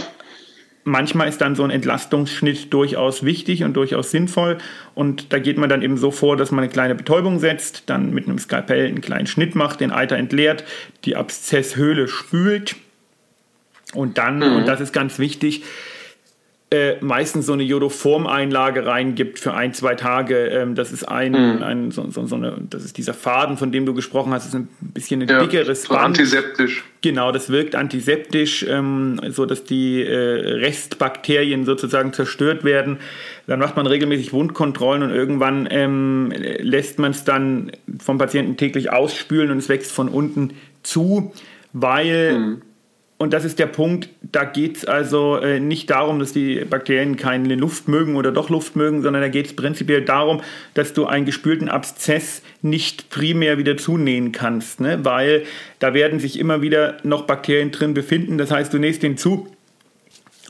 manchmal 0.84 1.28
ist 1.28 1.40
dann 1.40 1.54
so 1.54 1.62
ein 1.62 1.70
Entlastungsschnitt 1.70 2.72
durchaus 2.72 3.24
wichtig 3.24 3.64
und 3.64 3.74
durchaus 3.74 4.10
sinnvoll. 4.10 4.58
Und 4.94 5.32
da 5.32 5.38
geht 5.38 5.58
man 5.58 5.68
dann 5.68 5.82
eben 5.82 5.96
so 5.96 6.10
vor, 6.10 6.36
dass 6.36 6.50
man 6.50 6.64
eine 6.64 6.72
kleine 6.72 6.94
Betäubung 6.94 7.38
setzt, 7.38 7.84
dann 7.86 8.12
mit 8.12 8.26
einem 8.26 8.38
Skalpell 8.38 8.86
einen 8.86 9.00
kleinen 9.00 9.26
Schnitt 9.26 9.54
macht, 9.54 9.80
den 9.80 9.92
Eiter 9.92 10.16
entleert, 10.16 10.64
die 11.04 11.16
Abszesshöhle 11.16 12.08
spült 12.08 12.76
und 13.94 14.18
dann, 14.18 14.38
mhm. 14.38 14.56
und 14.56 14.68
das 14.68 14.80
ist 14.80 14.92
ganz 14.92 15.18
wichtig, 15.18 15.64
äh, 16.72 16.96
meistens 17.00 17.46
so 17.46 17.52
eine 17.52 17.62
Jodoformeinlage 17.62 18.86
reingibt 18.86 19.38
für 19.38 19.52
ein, 19.52 19.74
zwei 19.74 19.94
Tage. 19.94 20.46
Ähm, 20.46 20.74
das 20.74 20.90
ist 20.90 21.04
ein, 21.04 21.32
mhm. 21.32 21.62
ein 21.62 21.90
so, 21.90 22.10
so, 22.10 22.26
so, 22.26 22.36
eine, 22.36 22.56
das 22.70 22.84
ist 22.84 22.96
dieser 22.96 23.12
Faden, 23.12 23.58
von 23.58 23.72
dem 23.72 23.84
du 23.84 23.92
gesprochen 23.92 24.32
hast, 24.32 24.46
das 24.46 24.54
ist 24.54 24.60
ein 24.60 24.68
bisschen 24.80 25.20
ein 25.20 25.28
ja, 25.28 25.40
dickeres 25.40 25.82
so 25.82 25.94
Band. 25.94 26.06
Antiseptisch. 26.06 26.82
Genau, 27.02 27.30
das 27.30 27.50
wirkt 27.50 27.74
antiseptisch, 27.74 28.64
ähm, 28.68 29.20
so 29.28 29.44
dass 29.44 29.64
die 29.64 30.02
äh, 30.02 30.14
Restbakterien 30.14 31.66
sozusagen 31.66 32.12
zerstört 32.14 32.64
werden. 32.64 32.98
Dann 33.46 33.58
macht 33.58 33.76
man 33.76 33.86
regelmäßig 33.86 34.32
Wundkontrollen 34.32 35.02
und 35.02 35.10
irgendwann 35.10 35.68
ähm, 35.70 36.32
lässt 36.32 36.98
man 36.98 37.10
es 37.10 37.24
dann 37.24 37.72
vom 37.98 38.16
Patienten 38.16 38.56
täglich 38.56 38.90
ausspülen 38.90 39.50
und 39.50 39.58
es 39.58 39.68
wächst 39.68 39.92
von 39.92 40.08
unten 40.08 40.54
zu, 40.82 41.32
weil 41.72 42.38
mhm 42.38 42.62
und 43.22 43.32
das 43.32 43.44
ist 43.44 43.60
der 43.60 43.66
Punkt, 43.66 44.08
da 44.20 44.42
geht 44.44 44.78
es 44.78 44.84
also 44.84 45.36
äh, 45.36 45.60
nicht 45.60 45.90
darum, 45.90 46.18
dass 46.18 46.32
die 46.32 46.64
Bakterien 46.64 47.16
keine 47.16 47.54
Luft 47.54 47.86
mögen 47.86 48.16
oder 48.16 48.32
doch 48.32 48.50
Luft 48.50 48.74
mögen, 48.74 49.02
sondern 49.02 49.22
da 49.22 49.28
geht 49.28 49.46
es 49.46 49.54
prinzipiell 49.54 50.02
darum, 50.02 50.40
dass 50.74 50.92
du 50.92 51.06
einen 51.06 51.24
gespülten 51.24 51.68
Abszess 51.68 52.42
nicht 52.62 53.10
primär 53.10 53.58
wieder 53.58 53.76
zunähen 53.76 54.32
kannst, 54.32 54.80
ne? 54.80 55.04
weil 55.04 55.44
da 55.78 55.94
werden 55.94 56.18
sich 56.18 56.38
immer 56.38 56.62
wieder 56.62 56.96
noch 57.04 57.22
Bakterien 57.22 57.70
drin 57.70 57.94
befinden. 57.94 58.38
Das 58.38 58.50
heißt, 58.50 58.74
du 58.74 58.78
nähst 58.78 59.04
den 59.04 59.16
zu 59.16 59.46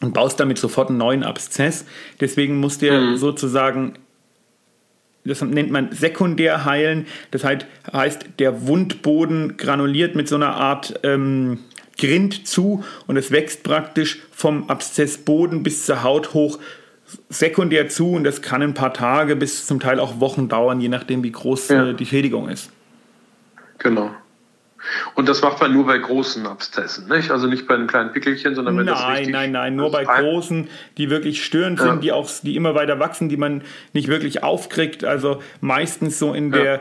und 0.01 0.15
baust 0.15 0.41
damit 0.41 0.57
sofort 0.57 0.89
einen 0.89 0.99
neuen 0.99 1.25
Abszess. 1.25 1.85
Deswegen 2.21 2.59
muss 2.59 2.79
der 2.79 3.01
mhm. 3.01 3.17
sozusagen 3.19 3.95
das 5.25 5.41
nennt 5.41 5.71
man 5.71 5.93
sekundär 5.93 6.65
heilen. 6.65 7.07
Das 7.31 7.45
heißt, 7.45 7.67
heißt, 7.93 8.25
der 8.41 8.67
Wundboden 8.67 9.57
granuliert 9.57 10.17
mit 10.17 10.27
so 10.27 10.35
einer 10.35 10.55
Art 10.55 10.99
ähm, 11.05 11.61
Grind 12.03 12.49
zu 12.49 12.85
und 13.07 13.17
es 13.17 13.31
wächst 13.31 13.63
praktisch 13.63 14.19
vom 14.33 14.69
Abszessboden 14.69 15.63
bis 15.63 15.87
zur 15.87 16.03
Haut 16.03 16.35
hoch 16.35 16.59
sekundär 17.29 17.89
zu 17.89 18.13
und 18.13 18.25
das 18.25 18.43
kann 18.43 18.61
ein 18.63 18.75
paar 18.75 18.93
Tage 18.93 19.37
bis 19.37 19.67
zum 19.67 19.79
Teil 19.79 20.01
auch 20.01 20.19
Wochen 20.19 20.49
dauern, 20.49 20.81
je 20.81 20.89
nachdem, 20.89 21.23
wie 21.23 21.31
groß 21.31 21.69
ja. 21.69 21.91
Äh, 21.91 21.95
die 21.95 22.07
Schädigung 22.07 22.49
ist. 22.49 22.71
Genau. 23.79 24.11
Und 25.15 25.29
das 25.29 25.43
macht 25.43 25.61
man 25.61 25.73
nur 25.73 25.87
bei 25.87 25.99
großen 25.99 26.45
Abszessen, 26.45 27.09
nicht? 27.09 27.31
Also 27.31 27.47
nicht 27.47 27.69
bei 27.69 27.75
einem 27.75 27.87
kleinen 27.87 28.13
Pickelchen, 28.13 28.57
sondern 28.57 28.77
wenn 28.79 28.87
nein, 28.87 28.95
das 28.95 29.09
richtig 29.11 29.33
Nein, 29.33 29.53
nein, 29.53 29.77
nur 29.77 29.93
bei 29.93 30.05
großen, 30.05 30.69
die 30.99 31.09
wirklich 31.09 31.45
störend 31.45 31.79
ja. 31.79 31.87
sind, 31.87 32.03
die 32.03 32.11
auch, 32.11 32.29
die 32.43 32.57
immer 32.57 32.75
weiter 32.75 32.99
wachsen, 32.99 33.29
die 33.29 33.37
man 33.37 33.63
nicht 33.93 34.09
wirklich 34.09 34.43
aufkriegt. 34.43 35.05
Also 35.05 35.41
meistens 35.61 36.19
so 36.19 36.35
in 36.35 36.53
ja. 36.53 36.59
der 36.59 36.81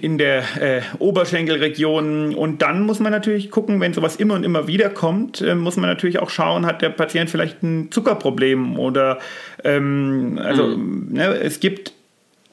in 0.00 0.18
der 0.18 0.42
äh, 0.60 0.82
Oberschenkelregion. 0.98 2.34
Und 2.34 2.62
dann 2.62 2.82
muss 2.82 3.00
man 3.00 3.12
natürlich 3.12 3.50
gucken, 3.50 3.80
wenn 3.80 3.92
sowas 3.92 4.16
immer 4.16 4.34
und 4.34 4.44
immer 4.44 4.66
wieder 4.66 4.88
kommt, 4.88 5.40
äh, 5.40 5.54
muss 5.54 5.76
man 5.76 5.88
natürlich 5.90 6.18
auch 6.18 6.30
schauen, 6.30 6.66
hat 6.66 6.82
der 6.82 6.90
Patient 6.90 7.30
vielleicht 7.30 7.62
ein 7.62 7.90
Zuckerproblem 7.90 8.78
oder 8.78 9.18
ähm, 9.64 10.40
also 10.42 10.66
mhm. 10.66 11.08
ne, 11.12 11.26
es 11.38 11.60
gibt 11.60 11.92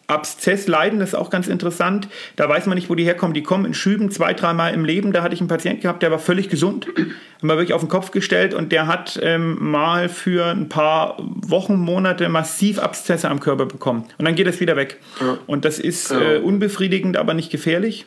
Abszessleiden, 0.07 0.99
das 0.99 1.09
ist 1.09 1.15
auch 1.15 1.29
ganz 1.29 1.47
interessant. 1.47 2.09
Da 2.35 2.49
weiß 2.49 2.65
man 2.65 2.75
nicht, 2.75 2.89
wo 2.89 2.95
die 2.95 3.05
herkommen. 3.05 3.33
Die 3.33 3.43
kommen 3.43 3.65
in 3.65 3.73
Schüben 3.73 4.11
zwei, 4.11 4.33
dreimal 4.33 4.73
im 4.73 4.83
Leben. 4.83 5.13
Da 5.13 5.23
hatte 5.23 5.33
ich 5.33 5.39
einen 5.39 5.47
Patienten 5.47 5.81
gehabt, 5.81 6.03
der 6.03 6.11
war 6.11 6.19
völlig 6.19 6.49
gesund, 6.49 6.87
haben 6.87 7.47
wir 7.47 7.55
wirklich 7.55 7.73
auf 7.73 7.81
den 7.81 7.89
Kopf 7.89 8.11
gestellt 8.11 8.53
und 8.53 8.71
der 8.71 8.87
hat 8.87 9.19
ähm, 9.23 9.57
mal 9.59 10.09
für 10.09 10.47
ein 10.47 10.67
paar 10.67 11.17
Wochen, 11.19 11.77
Monate 11.77 12.27
massiv 12.27 12.79
Abszesse 12.79 13.29
am 13.29 13.39
Körper 13.39 13.65
bekommen. 13.65 14.05
Und 14.17 14.25
dann 14.25 14.35
geht 14.35 14.47
es 14.47 14.59
wieder 14.59 14.75
weg. 14.75 14.99
Ja. 15.21 15.37
Und 15.47 15.63
das 15.63 15.79
ist 15.79 16.11
äh, 16.11 16.37
unbefriedigend, 16.37 17.15
aber 17.15 17.33
nicht 17.33 17.49
gefährlich. 17.49 18.05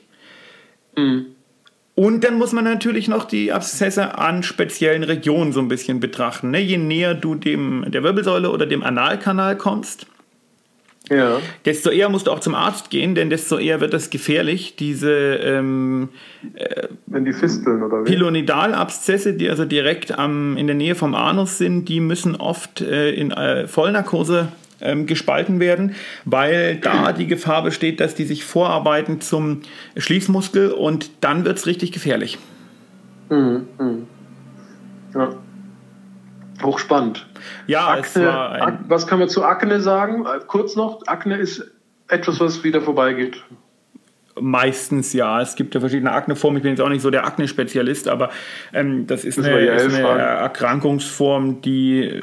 Mhm. 0.97 1.27
Und 1.95 2.25
dann 2.25 2.37
muss 2.37 2.53
man 2.53 2.65
natürlich 2.65 3.09
noch 3.09 3.25
die 3.25 3.55
Abszesse 3.55 4.19
an 4.19 4.43
speziellen 4.43 5.03
Regionen 5.03 5.53
so 5.53 5.61
ein 5.61 5.69
bisschen 5.69 5.99
betrachten. 5.99 6.51
Ne? 6.51 6.61
Je 6.61 6.77
näher 6.77 7.15
du 7.15 7.35
dem 7.35 7.87
der 7.89 8.03
Wirbelsäule 8.03 8.51
oder 8.51 8.67
dem 8.67 8.83
Analkanal 8.83 9.57
kommst, 9.57 10.07
ja. 11.11 11.39
Desto 11.65 11.91
eher 11.91 12.09
musst 12.09 12.27
du 12.27 12.33
auch 12.33 12.41
zum 12.41 12.55
Arzt 12.55 12.91
gehen, 12.91 13.15
denn 13.15 13.31
desto 13.31 13.59
eher 13.59 13.81
wird 13.81 13.93
das 13.93 14.11
gefährlich. 14.11 14.77
Diese 14.77 15.11
ähm, 15.11 16.09
äh, 16.55 16.89
Wenn 17.07 17.25
die 17.25 17.33
Fisteln 17.33 17.83
oder 17.83 18.01
wie? 18.01 18.11
Pilonidalabszesse, 18.11 19.35
die 19.35 19.49
also 19.49 19.65
direkt 19.65 20.19
am, 20.19 20.57
in 20.57 20.67
der 20.67 20.75
Nähe 20.75 20.95
vom 20.95 21.15
Anus 21.15 21.59
sind, 21.59 21.89
die 21.89 22.01
müssen 22.01 22.35
oft 22.35 22.81
äh, 22.81 23.13
in 23.13 23.31
äh, 23.31 23.69
Vollnarkose 23.69 24.49
ähm, 24.81 25.07
gespalten 25.07 25.61
werden, 25.61 25.95
weil 26.25 26.77
da 26.77 27.13
die 27.13 27.27
Gefahr 27.27 27.63
besteht, 27.63 28.01
dass 28.01 28.15
die 28.15 28.25
sich 28.25 28.45
vorarbeiten 28.45 29.21
zum 29.21 29.63
Schließmuskel 29.97 30.73
und 30.73 31.11
dann 31.21 31.45
wird 31.45 31.59
es 31.59 31.67
richtig 31.67 31.93
gefährlich. 31.93 32.39
Mhm. 33.31 33.69
Mhm. 33.79 34.07
Ja. 35.15 35.37
Hochspannend. 36.63 37.27
Ja, 37.67 37.89
Akne, 37.89 38.79
was 38.89 39.07
kann 39.07 39.19
man 39.19 39.29
zu 39.29 39.45
Akne 39.45 39.81
sagen? 39.81 40.25
Äh, 40.27 40.41
kurz 40.47 40.77
noch, 40.77 41.07
Akne 41.07 41.37
ist 41.37 41.71
etwas, 42.09 42.41
was 42.41 42.65
wieder 42.65 42.81
vorbeigeht. 42.81 43.43
Meistens 44.39 45.13
ja. 45.13 45.41
Es 45.41 45.55
gibt 45.55 45.75
ja 45.75 45.81
verschiedene 45.81 46.13
Akneformen. 46.13 46.59
Ich 46.59 46.63
bin 46.63 46.73
jetzt 46.73 46.81
auch 46.81 46.91
nicht 46.91 47.01
so 47.01 47.11
der 47.11 47.27
Akne-Spezialist, 47.27 48.09
aber 48.09 48.31
ähm, 48.73 49.07
das 49.07 49.25
ist, 49.25 49.39
das 49.39 49.47
eine, 49.47 49.61
ist 49.61 49.95
eine 49.95 50.07
Erkrankungsform, 50.07 51.63
die 51.63 52.21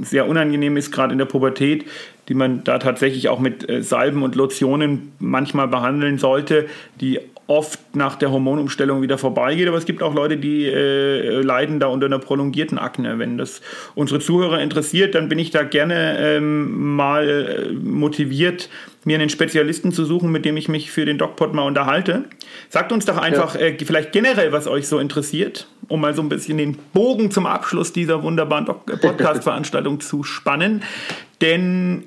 sehr 0.00 0.26
unangenehm 0.26 0.76
ist, 0.76 0.90
gerade 0.90 1.12
in 1.12 1.18
der 1.18 1.26
Pubertät, 1.26 1.86
die 2.28 2.34
man 2.34 2.64
da 2.64 2.78
tatsächlich 2.78 3.28
auch 3.28 3.38
mit 3.38 3.68
äh, 3.68 3.82
Salben 3.82 4.22
und 4.22 4.34
Lotionen 4.34 5.12
manchmal 5.18 5.68
behandeln 5.68 6.18
sollte, 6.18 6.66
die 7.00 7.20
oft 7.48 7.94
nach 7.94 8.16
der 8.16 8.32
Hormonumstellung 8.32 9.02
wieder 9.02 9.18
vorbeigeht. 9.18 9.68
Aber 9.68 9.78
es 9.78 9.84
gibt 9.84 10.02
auch 10.02 10.14
Leute, 10.14 10.36
die 10.36 10.64
äh, 10.64 11.40
leiden 11.42 11.78
da 11.78 11.86
unter 11.86 12.06
einer 12.06 12.18
prolongierten 12.18 12.78
Akne. 12.78 13.18
Wenn 13.18 13.38
das 13.38 13.60
unsere 13.94 14.20
Zuhörer 14.20 14.60
interessiert, 14.60 15.14
dann 15.14 15.28
bin 15.28 15.38
ich 15.38 15.50
da 15.50 15.62
gerne 15.62 16.18
ähm, 16.18 16.96
mal 16.96 17.28
äh, 17.28 17.72
motiviert, 17.72 18.68
mir 19.04 19.16
einen 19.16 19.28
Spezialisten 19.28 19.92
zu 19.92 20.04
suchen, 20.04 20.32
mit 20.32 20.44
dem 20.44 20.56
ich 20.56 20.68
mich 20.68 20.90
für 20.90 21.04
den 21.04 21.18
DocPod 21.18 21.54
mal 21.54 21.62
unterhalte. 21.62 22.24
Sagt 22.68 22.90
uns 22.90 23.04
doch 23.04 23.18
einfach 23.18 23.54
ja. 23.54 23.60
äh, 23.60 23.78
vielleicht 23.78 24.12
generell, 24.12 24.50
was 24.50 24.66
euch 24.66 24.88
so 24.88 24.98
interessiert, 24.98 25.68
um 25.86 26.00
mal 26.00 26.14
so 26.14 26.22
ein 26.22 26.28
bisschen 26.28 26.58
den 26.58 26.76
Bogen 26.92 27.30
zum 27.30 27.46
Abschluss 27.46 27.92
dieser 27.92 28.24
wunderbaren 28.24 28.66
Podcast-Veranstaltung 28.66 30.00
zu 30.00 30.24
spannen. 30.24 30.82
Denn 31.40 32.04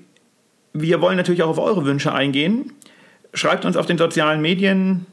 wir 0.73 0.99
wollen 0.99 1.15
natürlich 1.15 1.43
auch 1.43 1.49
auf 1.49 1.60
eure 1.60 1.86
Wünsche 1.86 2.13
eingehen. 2.13 2.73
Schreibt 3.34 3.63
uns 3.63 3.78
auf 3.78 3.86
den 3.86 3.97
sozialen 3.97 4.41
Medien, 4.41 5.06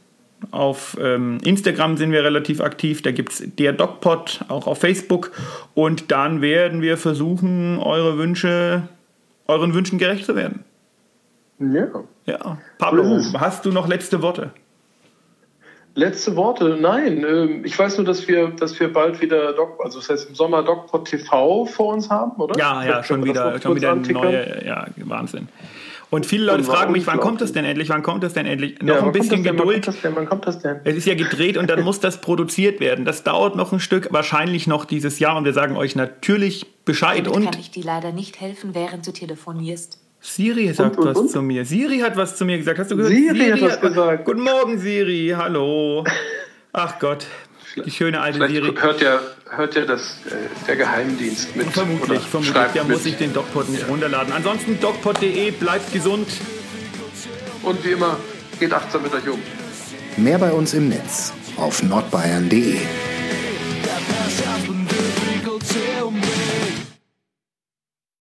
auf 0.50 0.96
ähm, 1.00 1.38
Instagram 1.44 1.96
sind 1.96 2.12
wir 2.12 2.22
relativ 2.22 2.60
aktiv, 2.60 3.02
da 3.02 3.10
gibt 3.10 3.32
es 3.32 3.42
der 3.58 3.72
DocPod, 3.72 4.40
auch 4.48 4.66
auf 4.66 4.78
Facebook. 4.78 5.32
Und 5.74 6.10
dann 6.10 6.40
werden 6.40 6.82
wir 6.82 6.96
versuchen, 6.96 7.78
eure 7.78 8.18
Wünsche, 8.18 8.88
euren 9.46 9.74
Wünschen 9.74 9.98
gerecht 9.98 10.26
zu 10.26 10.36
werden. 10.36 10.64
Ja. 11.58 11.88
Ja. 12.26 12.58
Pablo, 12.78 13.20
hast 13.38 13.64
du 13.64 13.72
noch 13.72 13.88
letzte 13.88 14.20
Worte? 14.22 14.50
Letzte 15.94 16.36
Worte? 16.36 16.76
Nein. 16.78 17.24
Ähm, 17.26 17.64
ich 17.64 17.78
weiß 17.78 17.96
nur, 17.96 18.06
dass 18.06 18.28
wir, 18.28 18.48
dass 18.48 18.78
wir 18.78 18.92
bald 18.92 19.22
wieder 19.22 19.54
Doc, 19.54 19.80
also 19.82 19.98
das 19.98 20.10
heißt 20.10 20.28
im 20.28 20.34
Sommer 20.34 20.62
DocPod 20.62 21.08
TV 21.08 21.64
vor 21.64 21.94
uns 21.94 22.10
haben, 22.10 22.32
oder? 22.32 22.58
Ja, 22.58 22.84
ja, 22.84 23.02
schon 23.02 23.24
wieder, 23.24 23.58
schon 23.62 23.76
wieder 23.76 23.94
neue, 23.94 24.66
ja, 24.66 24.86
Wahnsinn. 24.96 25.48
Und 26.08 26.24
viele 26.24 26.44
Leute 26.44 26.62
fragen 26.62 26.92
mich, 26.92 27.06
wann 27.06 27.18
kommt 27.18 27.42
es 27.42 27.52
denn 27.52 27.64
endlich? 27.64 27.88
Wann 27.88 28.02
kommt 28.02 28.22
es 28.22 28.32
denn 28.32 28.46
endlich? 28.46 28.80
Noch 28.80 28.96
ja, 28.96 29.02
ein 29.02 29.12
bisschen 29.12 29.42
Geduld. 29.42 29.86
Wann 29.86 29.94
kommt, 30.02 30.16
wann 30.16 30.26
kommt 30.26 30.46
das 30.46 30.60
denn? 30.60 30.80
Es 30.84 30.96
ist 30.96 31.06
ja 31.06 31.14
gedreht 31.14 31.56
und 31.56 31.68
dann 31.68 31.82
muss 31.84 31.98
das 31.98 32.20
produziert 32.20 32.78
werden. 32.78 33.04
Das 33.04 33.24
dauert 33.24 33.56
noch 33.56 33.72
ein 33.72 33.80
Stück, 33.80 34.12
wahrscheinlich 34.12 34.66
noch 34.66 34.84
dieses 34.84 35.18
Jahr 35.18 35.36
und 35.36 35.44
wir 35.44 35.52
sagen 35.52 35.76
euch 35.76 35.96
natürlich 35.96 36.66
Bescheid. 36.84 37.26
Damit 37.26 37.36
und 37.36 37.50
kann 37.50 37.60
ich 37.60 37.72
dir 37.72 37.84
leider 37.84 38.12
nicht 38.12 38.40
helfen, 38.40 38.74
während 38.74 39.06
du 39.06 39.12
telefonierst. 39.12 39.98
Siri 40.20 40.72
sagt 40.72 40.96
und, 40.96 41.02
und, 41.02 41.10
was 41.10 41.18
und? 41.18 41.30
zu 41.30 41.42
mir. 41.42 41.64
Siri 41.64 41.98
hat 41.98 42.16
was 42.16 42.36
zu 42.36 42.44
mir 42.44 42.58
gesagt. 42.58 42.78
Hast 42.78 42.90
du 42.90 42.96
gehört? 42.96 43.12
Siri, 43.12 43.36
Siri 43.36 43.50
hat 43.50 43.62
was 43.62 43.80
gesagt. 43.80 44.24
Guten 44.24 44.42
Morgen, 44.42 44.78
Siri. 44.78 45.34
Hallo. 45.36 46.04
Ach 46.72 46.98
Gott, 46.98 47.26
die 47.84 47.90
schöne 47.90 48.20
alte 48.20 48.38
Vielleicht 48.38 48.54
Siri. 48.54 48.74
Hört 48.76 49.00
ja, 49.00 49.20
hört 49.50 49.74
ja 49.74 49.84
das, 49.84 50.18
äh, 50.26 50.66
der 50.66 50.76
Geheimdienst 50.76 51.56
mit. 51.56 51.66
Vermutlich, 51.68 52.20
vermutlich. 52.20 52.72
Der 52.74 52.84
mit. 52.84 52.92
muss 52.92 53.04
sich 53.04 53.16
den 53.16 53.32
DocPod 53.32 53.68
nicht 53.68 53.82
ja. 53.82 53.88
runterladen. 53.88 54.32
Ansonsten 54.32 54.80
docpod.de, 54.80 55.50
bleibt 55.52 55.92
gesund. 55.92 56.28
Und 57.62 57.84
wie 57.84 57.90
immer, 57.90 58.16
geht 58.58 58.72
achtsam 58.72 59.02
mit 59.02 59.12
euch 59.12 59.28
um. 59.28 59.40
Mehr 60.16 60.38
bei 60.38 60.52
uns 60.52 60.72
im 60.74 60.88
Netz 60.88 61.32
auf 61.56 61.82
nordbayern.de. 61.82 62.78